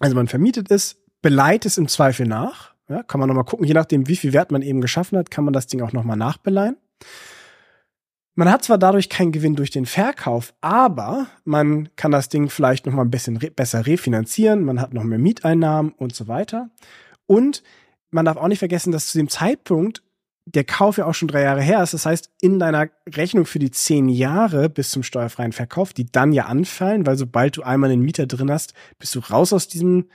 Also 0.00 0.14
man 0.14 0.28
vermietet 0.28 0.70
es, 0.70 1.02
beleiht 1.22 1.64
es 1.64 1.78
im 1.78 1.88
Zweifel 1.88 2.26
nach. 2.26 2.74
Ja, 2.86 3.02
kann 3.02 3.18
man 3.18 3.28
nochmal 3.28 3.46
gucken, 3.46 3.66
je 3.66 3.72
nachdem, 3.72 4.08
wie 4.08 4.16
viel 4.16 4.34
Wert 4.34 4.52
man 4.52 4.60
eben 4.60 4.82
geschaffen 4.82 5.16
hat, 5.16 5.30
kann 5.30 5.44
man 5.46 5.54
das 5.54 5.68
Ding 5.68 5.80
auch 5.80 5.94
nochmal 5.94 6.18
nachbeleihen. 6.18 6.76
Man 8.34 8.50
hat 8.50 8.64
zwar 8.64 8.78
dadurch 8.78 9.10
keinen 9.10 9.32
Gewinn 9.32 9.56
durch 9.56 9.70
den 9.70 9.84
Verkauf, 9.84 10.54
aber 10.62 11.26
man 11.44 11.94
kann 11.96 12.12
das 12.12 12.30
Ding 12.30 12.48
vielleicht 12.48 12.86
noch 12.86 12.94
mal 12.94 13.02
ein 13.02 13.10
bisschen 13.10 13.36
re 13.36 13.50
besser 13.50 13.86
refinanzieren, 13.86 14.64
man 14.64 14.80
hat 14.80 14.94
noch 14.94 15.04
mehr 15.04 15.18
Mieteinnahmen 15.18 15.92
und 15.92 16.14
so 16.14 16.28
weiter. 16.28 16.70
Und 17.26 17.62
man 18.10 18.24
darf 18.24 18.38
auch 18.38 18.48
nicht 18.48 18.60
vergessen, 18.60 18.90
dass 18.90 19.08
zu 19.08 19.18
dem 19.18 19.28
Zeitpunkt 19.28 20.02
der 20.46 20.64
Kauf 20.64 20.96
ja 20.96 21.06
auch 21.06 21.14
schon 21.14 21.28
drei 21.28 21.42
Jahre 21.42 21.60
her 21.60 21.82
ist. 21.82 21.94
Das 21.94 22.06
heißt, 22.06 22.30
in 22.40 22.58
deiner 22.58 22.88
Rechnung 23.08 23.44
für 23.44 23.58
die 23.58 23.70
zehn 23.70 24.08
Jahre 24.08 24.68
bis 24.68 24.90
zum 24.90 25.02
steuerfreien 25.02 25.52
Verkauf, 25.52 25.92
die 25.92 26.10
dann 26.10 26.32
ja 26.32 26.46
anfallen, 26.46 27.06
weil 27.06 27.16
sobald 27.16 27.58
du 27.58 27.62
einmal 27.62 27.90
einen 27.90 28.02
Mieter 28.02 28.26
drin 28.26 28.50
hast, 28.50 28.74
bist 28.98 29.14
du 29.14 29.20
raus 29.20 29.52
aus 29.52 29.68
diesem 29.68 30.06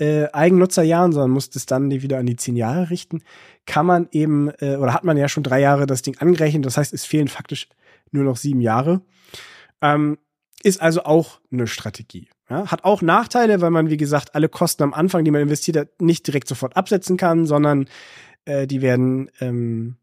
äh, 0.00 0.28
Eigennutzerjahren, 0.32 1.12
sondern 1.12 1.30
musst 1.30 1.54
es 1.56 1.66
dann 1.66 1.90
wieder 1.90 2.18
an 2.18 2.26
die 2.26 2.36
zehn 2.36 2.56
Jahre 2.56 2.90
richten, 2.90 3.22
kann 3.66 3.86
man 3.86 4.08
eben, 4.12 4.48
äh, 4.60 4.76
oder 4.76 4.94
hat 4.94 5.04
man 5.04 5.16
ja 5.16 5.28
schon 5.28 5.42
drei 5.42 5.60
Jahre 5.60 5.86
das 5.86 6.02
Ding 6.02 6.16
angerechnet, 6.18 6.64
das 6.64 6.78
heißt, 6.78 6.94
es 6.94 7.04
fehlen 7.04 7.28
faktisch 7.28 7.68
nur 8.10 8.24
noch 8.24 8.36
sieben 8.36 8.60
Jahre. 8.60 9.02
Ähm, 9.82 10.18
ist 10.62 10.80
also 10.80 11.04
auch 11.04 11.40
eine 11.52 11.66
Strategie. 11.66 12.28
Ja, 12.48 12.70
hat 12.70 12.84
auch 12.84 13.00
Nachteile, 13.02 13.60
weil 13.60 13.70
man, 13.70 13.90
wie 13.90 13.96
gesagt, 13.96 14.34
alle 14.34 14.48
Kosten 14.48 14.82
am 14.82 14.94
Anfang, 14.94 15.24
die 15.24 15.30
man 15.30 15.42
investiert 15.42 15.76
hat, 15.76 16.00
nicht 16.00 16.26
direkt 16.26 16.48
sofort 16.48 16.76
absetzen 16.76 17.16
kann, 17.16 17.46
sondern 17.46 17.86
äh, 18.44 18.66
die 18.66 18.82
werden, 18.82 19.30
ähm, 19.40 19.96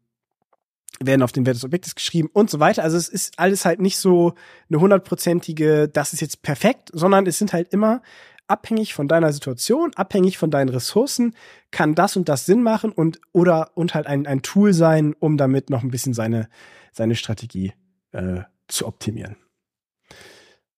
werden 1.00 1.22
auf 1.22 1.32
den 1.32 1.44
Wert 1.44 1.56
des 1.56 1.64
Objektes 1.64 1.94
geschrieben 1.94 2.30
und 2.32 2.50
so 2.50 2.58
weiter. 2.58 2.82
Also 2.82 2.96
es 2.96 3.08
ist 3.08 3.38
alles 3.38 3.64
halt 3.64 3.80
nicht 3.80 3.98
so 3.98 4.34
eine 4.70 4.80
hundertprozentige, 4.80 5.88
das 5.88 6.12
ist 6.12 6.20
jetzt 6.20 6.42
perfekt, 6.42 6.90
sondern 6.92 7.26
es 7.26 7.38
sind 7.38 7.52
halt 7.52 7.72
immer 7.72 8.00
abhängig 8.48 8.94
von 8.94 9.08
deiner 9.08 9.32
Situation, 9.32 9.92
abhängig 9.94 10.38
von 10.38 10.50
deinen 10.50 10.70
Ressourcen, 10.70 11.34
kann 11.70 11.94
das 11.94 12.16
und 12.16 12.28
das 12.28 12.46
Sinn 12.46 12.62
machen 12.62 12.90
und 12.90 13.20
oder 13.32 13.70
und 13.76 13.94
halt 13.94 14.06
ein, 14.06 14.26
ein 14.26 14.42
Tool 14.42 14.72
sein, 14.72 15.14
um 15.18 15.36
damit 15.36 15.70
noch 15.70 15.82
ein 15.82 15.90
bisschen 15.90 16.14
seine, 16.14 16.48
seine 16.92 17.14
Strategie 17.14 17.74
äh, 18.12 18.40
zu 18.66 18.86
optimieren. 18.86 19.36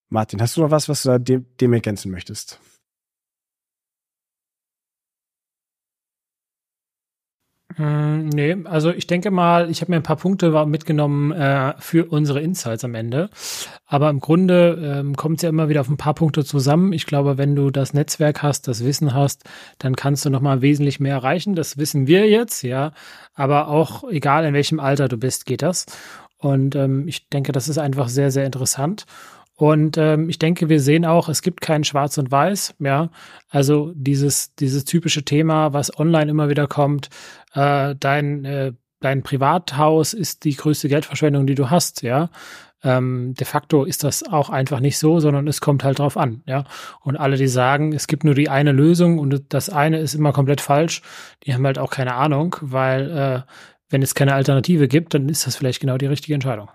Martin, 0.09 0.43
hast 0.43 0.57
du 0.57 0.63
noch 0.63 0.71
was, 0.71 0.89
was 0.89 1.05
du 1.05 1.19
dem, 1.19 1.47
dem 1.61 1.73
ergänzen 1.73 2.11
möchtest? 2.11 2.61
Mm, 7.81 8.29
nee, 8.29 8.57
also 8.65 8.91
ich 8.91 9.07
denke 9.07 9.31
mal, 9.31 9.71
ich 9.71 9.81
habe 9.81 9.91
mir 9.91 9.97
ein 9.97 10.03
paar 10.03 10.17
Punkte 10.17 10.67
mitgenommen 10.67 11.33
äh, 11.33 11.73
für 11.79 12.05
unsere 12.05 12.43
Insights 12.43 12.85
am 12.85 12.95
Ende. 12.95 13.31
Aber 13.87 14.11
im 14.11 14.21
Grunde 14.21 14.99
ähm, 15.01 15.17
kommt 15.17 15.39
es 15.39 15.43
ja 15.43 15.49
immer 15.49 15.71
wieder 15.71 15.81
auf 15.81 15.89
ein 15.89 15.97
paar 15.97 16.13
Punkte 16.13 16.45
zusammen. 16.45 16.93
Ich 16.93 17.07
glaube, 17.07 17.39
wenn 17.39 17.57
du 17.57 17.71
das 17.71 17.95
Netzwerk 17.95 18.43
hast, 18.43 18.69
das 18.69 18.85
Wissen 18.85 19.15
hast, 19.15 19.45
dann 19.79 19.97
kannst 19.97 20.27
du 20.27 20.31
nochmal 20.31 20.61
wesentlich 20.61 21.01
mehr 21.01 21.15
erreichen. 21.15 21.55
Das 21.55 21.79
wissen 21.79 22.07
wir 22.07 22.29
jetzt, 22.29 22.63
ja. 22.63 22.93
Aber 23.35 23.69
auch 23.69 24.05
egal 24.11 24.45
in 24.45 24.53
welchem 24.53 24.79
Alter 24.79 25.09
du 25.09 25.17
bist, 25.17 25.47
geht 25.47 25.63
das. 25.63 25.87
Und 26.37 26.75
ähm, 26.75 27.09
ich 27.09 27.31
denke, 27.31 27.53
das 27.53 27.69
ist 27.69 27.79
einfach 27.79 28.09
sehr, 28.09 28.31
sehr 28.31 28.45
interessant. 28.45 29.07
Und 29.61 29.99
ähm, 29.99 30.31
ich 30.31 30.39
denke, 30.39 30.71
wir 30.71 30.81
sehen 30.81 31.05
auch, 31.05 31.29
es 31.29 31.43
gibt 31.43 31.61
kein 31.61 31.85
Schwarz 31.85 32.17
und 32.17 32.31
Weiß, 32.31 32.77
ja. 32.79 33.11
Also 33.51 33.93
dieses, 33.95 34.55
dieses 34.55 34.87
typische 34.87 35.23
Thema, 35.23 35.75
was 35.75 35.99
online 35.99 36.31
immer 36.31 36.49
wieder 36.49 36.67
kommt, 36.67 37.11
äh, 37.53 37.95
dein, 38.01 38.47
äh, 38.47 38.73
dein 39.01 39.23
Privathaus 39.23 40.15
ist 40.15 40.45
die 40.45 40.57
größte 40.57 40.89
Geldverschwendung, 40.89 41.47
die 41.47 41.57
du 41.57 41.69
hast, 41.69 42.01
ja. 42.01 42.31
Ähm, 42.83 43.35
de 43.35 43.47
facto 43.47 43.85
ist 43.85 44.03
das 44.03 44.23
auch 44.27 44.49
einfach 44.49 44.81
nicht 44.81 44.97
so, 44.97 45.21
sondern 45.21 45.47
es 45.47 45.61
kommt 45.61 45.85
halt 45.85 45.99
drauf 45.99 46.17
an, 46.17 46.43
ja. 46.47 46.65
Und 47.03 47.19
alle, 47.19 47.37
die 47.37 47.47
sagen, 47.47 47.93
es 47.93 48.07
gibt 48.07 48.25
nur 48.25 48.35
die 48.35 48.49
eine 48.49 48.73
Lösung 48.73 49.19
und 49.19 49.53
das 49.53 49.69
eine 49.69 49.99
ist 49.99 50.15
immer 50.15 50.33
komplett 50.33 50.63
falsch, 50.63 51.03
die 51.45 51.53
haben 51.53 51.67
halt 51.67 51.79
auch 51.79 51.91
keine 51.91 52.15
Ahnung, 52.15 52.57
weil 52.63 53.11
äh, 53.11 53.41
wenn 53.91 54.01
es 54.01 54.15
keine 54.15 54.33
Alternative 54.33 54.89
gibt, 54.89 55.13
dann 55.13 55.29
ist 55.29 55.47
das 55.47 55.57
vielleicht 55.57 55.81
genau 55.81 55.99
die 55.99 56.07
richtige 56.07 56.33
Entscheidung. 56.33 56.71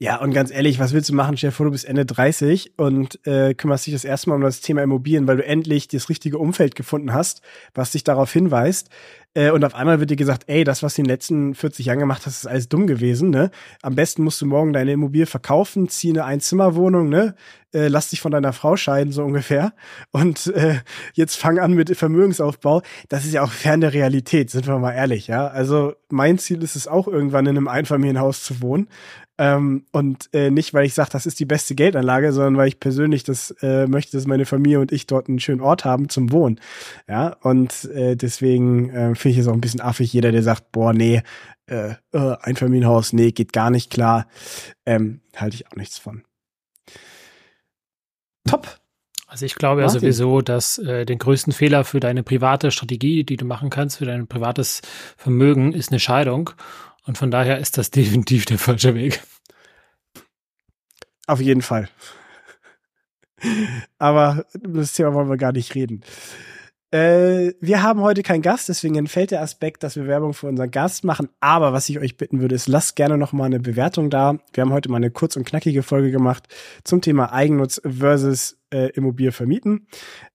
Ja, 0.00 0.20
und 0.20 0.32
ganz 0.32 0.50
ehrlich, 0.50 0.80
was 0.80 0.92
willst 0.92 1.08
du 1.08 1.14
machen? 1.14 1.36
Vor, 1.36 1.66
du 1.66 1.72
bist 1.72 1.84
Ende 1.84 2.04
30 2.04 2.72
und 2.76 3.24
äh, 3.26 3.54
kümmerst 3.54 3.86
dich 3.86 3.94
das 3.94 4.04
erste 4.04 4.28
Mal 4.28 4.36
um 4.36 4.42
das 4.42 4.60
Thema 4.60 4.82
Immobilien, 4.82 5.28
weil 5.28 5.36
du 5.36 5.44
endlich 5.44 5.86
das 5.86 6.08
richtige 6.08 6.38
Umfeld 6.38 6.74
gefunden 6.74 7.12
hast, 7.12 7.42
was 7.74 7.92
dich 7.92 8.02
darauf 8.02 8.32
hinweist. 8.32 8.90
Äh, 9.34 9.50
und 9.50 9.64
auf 9.64 9.76
einmal 9.76 10.00
wird 10.00 10.10
dir 10.10 10.16
gesagt, 10.16 10.44
ey, 10.46 10.64
das, 10.64 10.82
was 10.82 10.94
du 10.94 11.02
in 11.02 11.04
den 11.04 11.12
letzten 11.12 11.54
40 11.54 11.86
Jahren 11.86 12.00
gemacht 12.00 12.26
hast, 12.26 12.38
ist 12.38 12.46
alles 12.46 12.68
dumm 12.68 12.88
gewesen. 12.88 13.30
Ne? 13.30 13.52
Am 13.82 13.94
besten 13.94 14.24
musst 14.24 14.40
du 14.40 14.46
morgen 14.46 14.72
deine 14.72 14.92
Immobilie 14.92 15.26
verkaufen, 15.26 15.88
zieh 15.88 16.10
eine 16.10 16.24
Einzimmerwohnung, 16.24 17.08
ne? 17.08 17.34
Äh, 17.72 17.88
lass 17.88 18.10
dich 18.10 18.20
von 18.20 18.30
deiner 18.30 18.52
Frau 18.52 18.76
scheiden, 18.76 19.12
so 19.12 19.24
ungefähr. 19.24 19.72
Und 20.12 20.46
äh, 20.54 20.76
jetzt 21.14 21.36
fang 21.36 21.58
an 21.58 21.74
mit 21.74 21.96
Vermögensaufbau. 21.96 22.82
Das 23.08 23.24
ist 23.24 23.32
ja 23.32 23.42
auch 23.42 23.50
fern 23.50 23.80
der 23.80 23.92
Realität, 23.92 24.50
sind 24.50 24.68
wir 24.68 24.78
mal 24.78 24.92
ehrlich, 24.92 25.26
ja. 25.26 25.48
Also 25.48 25.94
mein 26.08 26.38
Ziel 26.38 26.62
ist 26.62 26.76
es 26.76 26.86
auch, 26.86 27.08
irgendwann 27.08 27.46
in 27.46 27.56
einem 27.56 27.68
Einfamilienhaus 27.68 28.44
zu 28.44 28.62
wohnen. 28.62 28.88
Ähm, 29.36 29.84
und 29.90 30.28
äh, 30.32 30.50
nicht, 30.50 30.74
weil 30.74 30.86
ich 30.86 30.94
sage, 30.94 31.10
das 31.12 31.26
ist 31.26 31.40
die 31.40 31.44
beste 31.44 31.74
Geldanlage, 31.74 32.32
sondern 32.32 32.56
weil 32.56 32.68
ich 32.68 32.78
persönlich 32.78 33.24
das 33.24 33.50
äh, 33.62 33.86
möchte, 33.86 34.16
dass 34.16 34.26
meine 34.26 34.46
Familie 34.46 34.80
und 34.80 34.92
ich 34.92 35.06
dort 35.06 35.28
einen 35.28 35.40
schönen 35.40 35.60
Ort 35.60 35.84
haben 35.84 36.08
zum 36.08 36.30
Wohnen. 36.30 36.60
Ja, 37.08 37.36
und 37.42 37.84
äh, 37.86 38.16
deswegen 38.16 38.90
äh, 38.90 39.14
finde 39.14 39.32
ich 39.32 39.38
es 39.38 39.48
auch 39.48 39.54
ein 39.54 39.60
bisschen 39.60 39.80
affig, 39.80 40.12
jeder, 40.12 40.30
der 40.30 40.42
sagt, 40.42 40.70
boah, 40.70 40.92
nee, 40.92 41.22
äh, 41.66 41.94
äh, 42.12 42.36
Einfamilienhaus, 42.42 43.12
nee, 43.12 43.32
geht 43.32 43.52
gar 43.52 43.70
nicht 43.70 43.90
klar. 43.90 44.26
Ähm, 44.86 45.20
halte 45.34 45.56
ich 45.56 45.66
auch 45.66 45.76
nichts 45.76 45.98
von. 45.98 46.22
Top. 48.46 48.80
Also 49.26 49.46
ich 49.46 49.56
glaube 49.56 49.80
ja 49.80 49.88
sowieso, 49.88 50.42
dass 50.42 50.78
äh, 50.78 51.04
den 51.04 51.18
größten 51.18 51.52
Fehler 51.52 51.82
für 51.82 51.98
deine 51.98 52.22
private 52.22 52.70
Strategie, 52.70 53.24
die 53.24 53.36
du 53.36 53.44
machen 53.44 53.68
kannst, 53.68 53.96
für 53.96 54.04
dein 54.04 54.28
privates 54.28 54.80
Vermögen, 55.16 55.72
ist 55.72 55.90
eine 55.90 55.98
Scheidung. 55.98 56.50
Und 57.06 57.18
von 57.18 57.30
daher 57.30 57.58
ist 57.58 57.78
das 57.78 57.90
definitiv 57.90 58.46
der 58.46 58.58
falsche 58.58 58.94
Weg. 58.94 59.22
Auf 61.26 61.40
jeden 61.40 61.62
Fall. 61.62 61.88
Aber 63.98 64.44
das 64.54 64.92
Thema 64.92 65.14
wollen 65.14 65.28
wir 65.28 65.36
gar 65.36 65.52
nicht 65.52 65.74
reden. 65.74 66.02
Äh, 66.90 67.54
wir 67.60 67.82
haben 67.82 68.02
heute 68.02 68.22
keinen 68.22 68.42
Gast, 68.42 68.68
deswegen 68.68 68.94
entfällt 68.94 69.32
der 69.32 69.42
Aspekt, 69.42 69.82
dass 69.82 69.96
wir 69.96 70.06
Werbung 70.06 70.32
für 70.32 70.46
unseren 70.46 70.70
Gast 70.70 71.02
machen. 71.02 71.28
Aber 71.40 71.72
was 71.72 71.88
ich 71.88 71.98
euch 71.98 72.16
bitten 72.16 72.40
würde, 72.40 72.54
ist, 72.54 72.68
lasst 72.68 72.94
gerne 72.94 73.18
noch 73.18 73.32
mal 73.32 73.46
eine 73.46 73.58
Bewertung 73.58 74.10
da. 74.10 74.38
Wir 74.52 74.62
haben 74.62 74.72
heute 74.72 74.90
mal 74.90 74.98
eine 74.98 75.10
kurz 75.10 75.36
und 75.36 75.44
knackige 75.44 75.82
Folge 75.82 76.10
gemacht 76.10 76.46
zum 76.84 77.00
Thema 77.00 77.32
Eigennutz 77.32 77.80
versus 77.84 78.58
äh, 78.70 78.90
Immobilie 78.90 79.32
vermieten. 79.32 79.88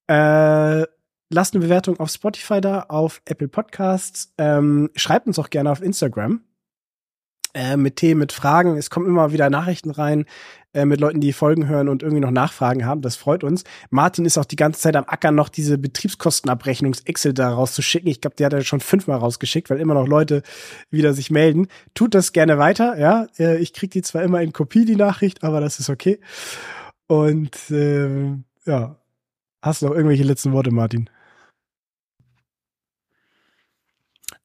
Äh, 0.08 0.84
lasst 1.30 1.54
eine 1.54 1.64
Bewertung 1.64 2.00
auf 2.00 2.10
Spotify 2.10 2.60
da, 2.60 2.82
auf 2.90 3.22
Apple 3.26 3.48
Podcasts. 3.48 4.34
Ähm, 4.38 4.90
schreibt 4.96 5.28
uns 5.28 5.40
auch 5.40 5.50
gerne 5.50 5.72
auf 5.72 5.82
Instagram 5.82 6.42
äh, 7.54 7.78
mit 7.78 7.96
Themen, 7.98 8.20
mit 8.20 8.32
Fragen. 8.32 8.78
Es 8.78 8.90
kommen 8.90 9.08
immer 9.08 9.32
wieder 9.32 9.50
Nachrichten 9.50 9.92
rein 9.92 10.26
äh, 10.74 10.86
mit 10.86 11.00
Leuten, 11.00 11.20
die 11.20 11.34
Folgen 11.34 11.68
hören 11.68 11.90
und 11.90 12.04
irgendwie 12.04 12.22
noch 12.22 12.32
Nachfragen 12.32 12.86
haben. 12.86 13.02
Das 13.02 13.16
freut 13.16 13.44
uns. 13.44 13.64
Martin 13.90 14.26
ist 14.26 14.38
auch 14.38 14.46
die 14.46 14.56
ganze 14.56 14.82
Zeit 14.82 14.96
am 14.96 15.06
Ackern, 15.08 15.34
noch 15.34 15.50
diese 15.50 15.78
Betriebskostenabrechnungs-Excel 15.80 17.34
da 17.34 17.50
rauszuschicken. 17.52 18.10
Ich 18.10 18.22
glaube, 18.22 18.36
die 18.36 18.46
hat 18.46 18.54
er 18.54 18.62
schon 18.62 18.80
fünfmal 18.80 19.18
rausgeschickt, 19.18 19.70
weil 19.70 19.80
immer 19.80 19.96
noch 19.96 20.08
Leute 20.08 20.44
wieder 20.92 21.14
sich 21.14 21.32
melden. 21.32 21.68
Tut 21.96 22.14
das 22.14 22.34
gerne 22.34 22.60
weiter, 22.60 23.00
ja. 23.00 23.28
Äh, 23.40 23.58
ich 23.58 23.74
krieg 23.74 23.92
die 23.92 24.04
zwar 24.04 24.22
immer 24.22 24.42
in 24.42 24.54
Kopie, 24.54 24.86
die 24.86 24.96
Nachricht, 24.96 25.44
aber 25.44 25.60
das 25.60 25.80
ist 25.80 25.90
okay. 25.90 26.20
Und 27.08 27.72
äh, 27.72 28.36
ja, 28.66 28.96
hast 29.64 29.82
du 29.82 29.88
noch 29.88 29.96
irgendwelche 29.96 30.24
letzten 30.24 30.52
Worte, 30.52 30.70
Martin? 30.70 31.10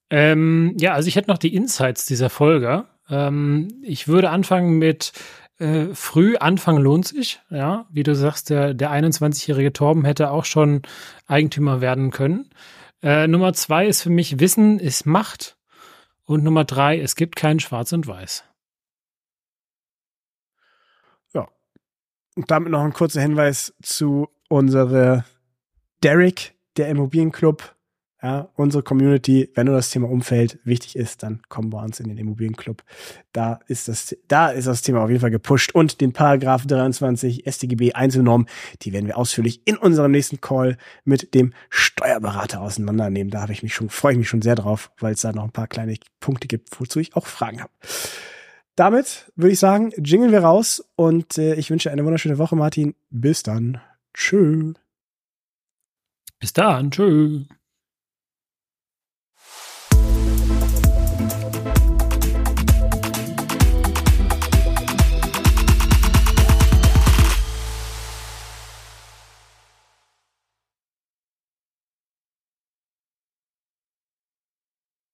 Ähm, 0.09 0.75
ja, 0.79 0.95
also 0.95 1.09
ich 1.09 1.17
hätte 1.17 1.31
noch 1.31 1.39
die 1.39 1.55
Insights 1.55 2.07
dieser 2.07 2.31
Folge. 2.31 2.87
Ähm, 3.11 3.81
ich 3.83 4.09
würde 4.09 4.31
anfangen 4.31 4.79
mit, 4.79 5.13
Äh, 5.59 5.95
früh 5.95 6.37
anfangen 6.37 6.83
lohnt 6.83 7.07
sich, 7.07 7.41
ja. 7.49 7.87
Wie 7.89 8.03
du 8.03 8.17
sagst, 8.17 8.51
der, 8.51 8.75
der 8.75 8.91
21-jährige 8.91 9.73
Torben 9.73 10.05
hätte 10.05 10.33
auch 10.33 10.45
schon 10.45 10.83
Eigentümer 11.29 11.81
werden 11.81 12.11
können. 12.11 12.51
Äh, 13.03 13.29
Nummer 13.29 13.53
zwei 13.53 13.87
ist 13.87 14.03
für 14.03 14.11
mich 14.11 14.41
Wissen 14.41 14.81
ist 14.81 15.07
Macht. 15.07 15.57
Und 16.25 16.43
Nummer 16.43 16.65
drei, 16.65 16.99
es 17.01 17.15
gibt 17.15 17.37
kein 17.37 17.61
Schwarz 17.61 17.93
und 17.93 18.09
Weiß. 18.09 18.43
Ja. 21.35 21.47
Und 22.35 22.51
damit 22.51 22.73
noch 22.73 22.83
ein 22.83 22.93
kurzer 22.93 23.21
Hinweis 23.21 23.75
zu 23.81 24.29
unserer 24.49 25.25
Derek, 26.03 26.55
der 26.77 26.89
Immobilienclub 26.89 27.74
ja, 28.25 28.49
unsere 28.55 28.83
Community, 28.83 29.51
wenn 29.55 29.67
nur 29.67 29.75
das 29.77 29.91
Thema 29.91 30.09
Umfeld 30.09 30.59
wichtig 30.65 30.97
ist, 30.97 31.23
dann 31.23 31.43
kommen 31.51 31.71
wir 31.71 31.83
uns 31.83 32.01
in 32.01 32.09
den 32.09 32.17
Immobilienclub. 32.17 32.83
Da 33.33 33.61
ist 33.67 33.87
das, 33.87 34.17
da 34.29 34.49
ist 34.49 34.67
das 34.67 34.81
Thema 34.81 35.03
auf 35.03 35.11
jeden 35.11 35.21
Fall 35.21 35.31
gepusht. 35.31 35.75
Und 35.75 36.01
den 36.01 36.15
Paragraph 36.15 36.67
23 36.67 37.45
StGB 37.47 37.93
Einzelnorm, 37.93 38.47
die 38.81 38.95
werden 38.95 39.09
wir 39.09 39.19
ausführlich 39.19 39.61
in 39.67 39.77
unserem 39.77 40.11
nächsten 40.11 40.41
Call 40.41 40.79
mit 41.05 41.35
dem 41.35 41.53
Steuerberater 41.69 42.63
auseinandernehmen. 42.63 43.31
Da 43.31 43.43
habe 43.43 43.53
ich 43.53 43.63
mich 43.63 43.75
schon, 43.75 43.91
freue 43.91 44.13
ich 44.13 44.19
mich 44.19 44.29
schon 44.31 44.41
sehr 44.41 44.55
drauf, 44.55 44.91
weil 45.01 45.13
es 45.13 45.21
da 45.21 45.33
noch 45.33 45.45
ein 45.45 45.53
paar 45.53 45.69
kleine 45.69 45.95
Punkte 46.19 46.49
gibt, 46.49 46.81
wozu 46.81 47.01
ich 47.01 47.17
auch 47.17 47.27
Fragen 47.27 47.61
habe. 47.61 47.73
Damit 48.75 49.31
würde 49.37 49.53
ich 49.53 49.59
sagen, 49.59 49.93
jingeln 50.03 50.33
wir 50.33 50.45
raus 50.45 50.83
und 50.97 51.37
äh, 51.37 51.57
ich 51.57 51.71
wünsche 51.71 51.91
eine 51.91 52.07
wunderschöne 52.07 52.39
Woche, 52.39 52.57
Martin. 52.57 52.95
Bis 53.11 53.43
dann. 53.43 53.83
Tschö. 54.15 54.73
Bis 56.41 56.55
dann. 56.55 56.91
Tschö. 56.91 57.45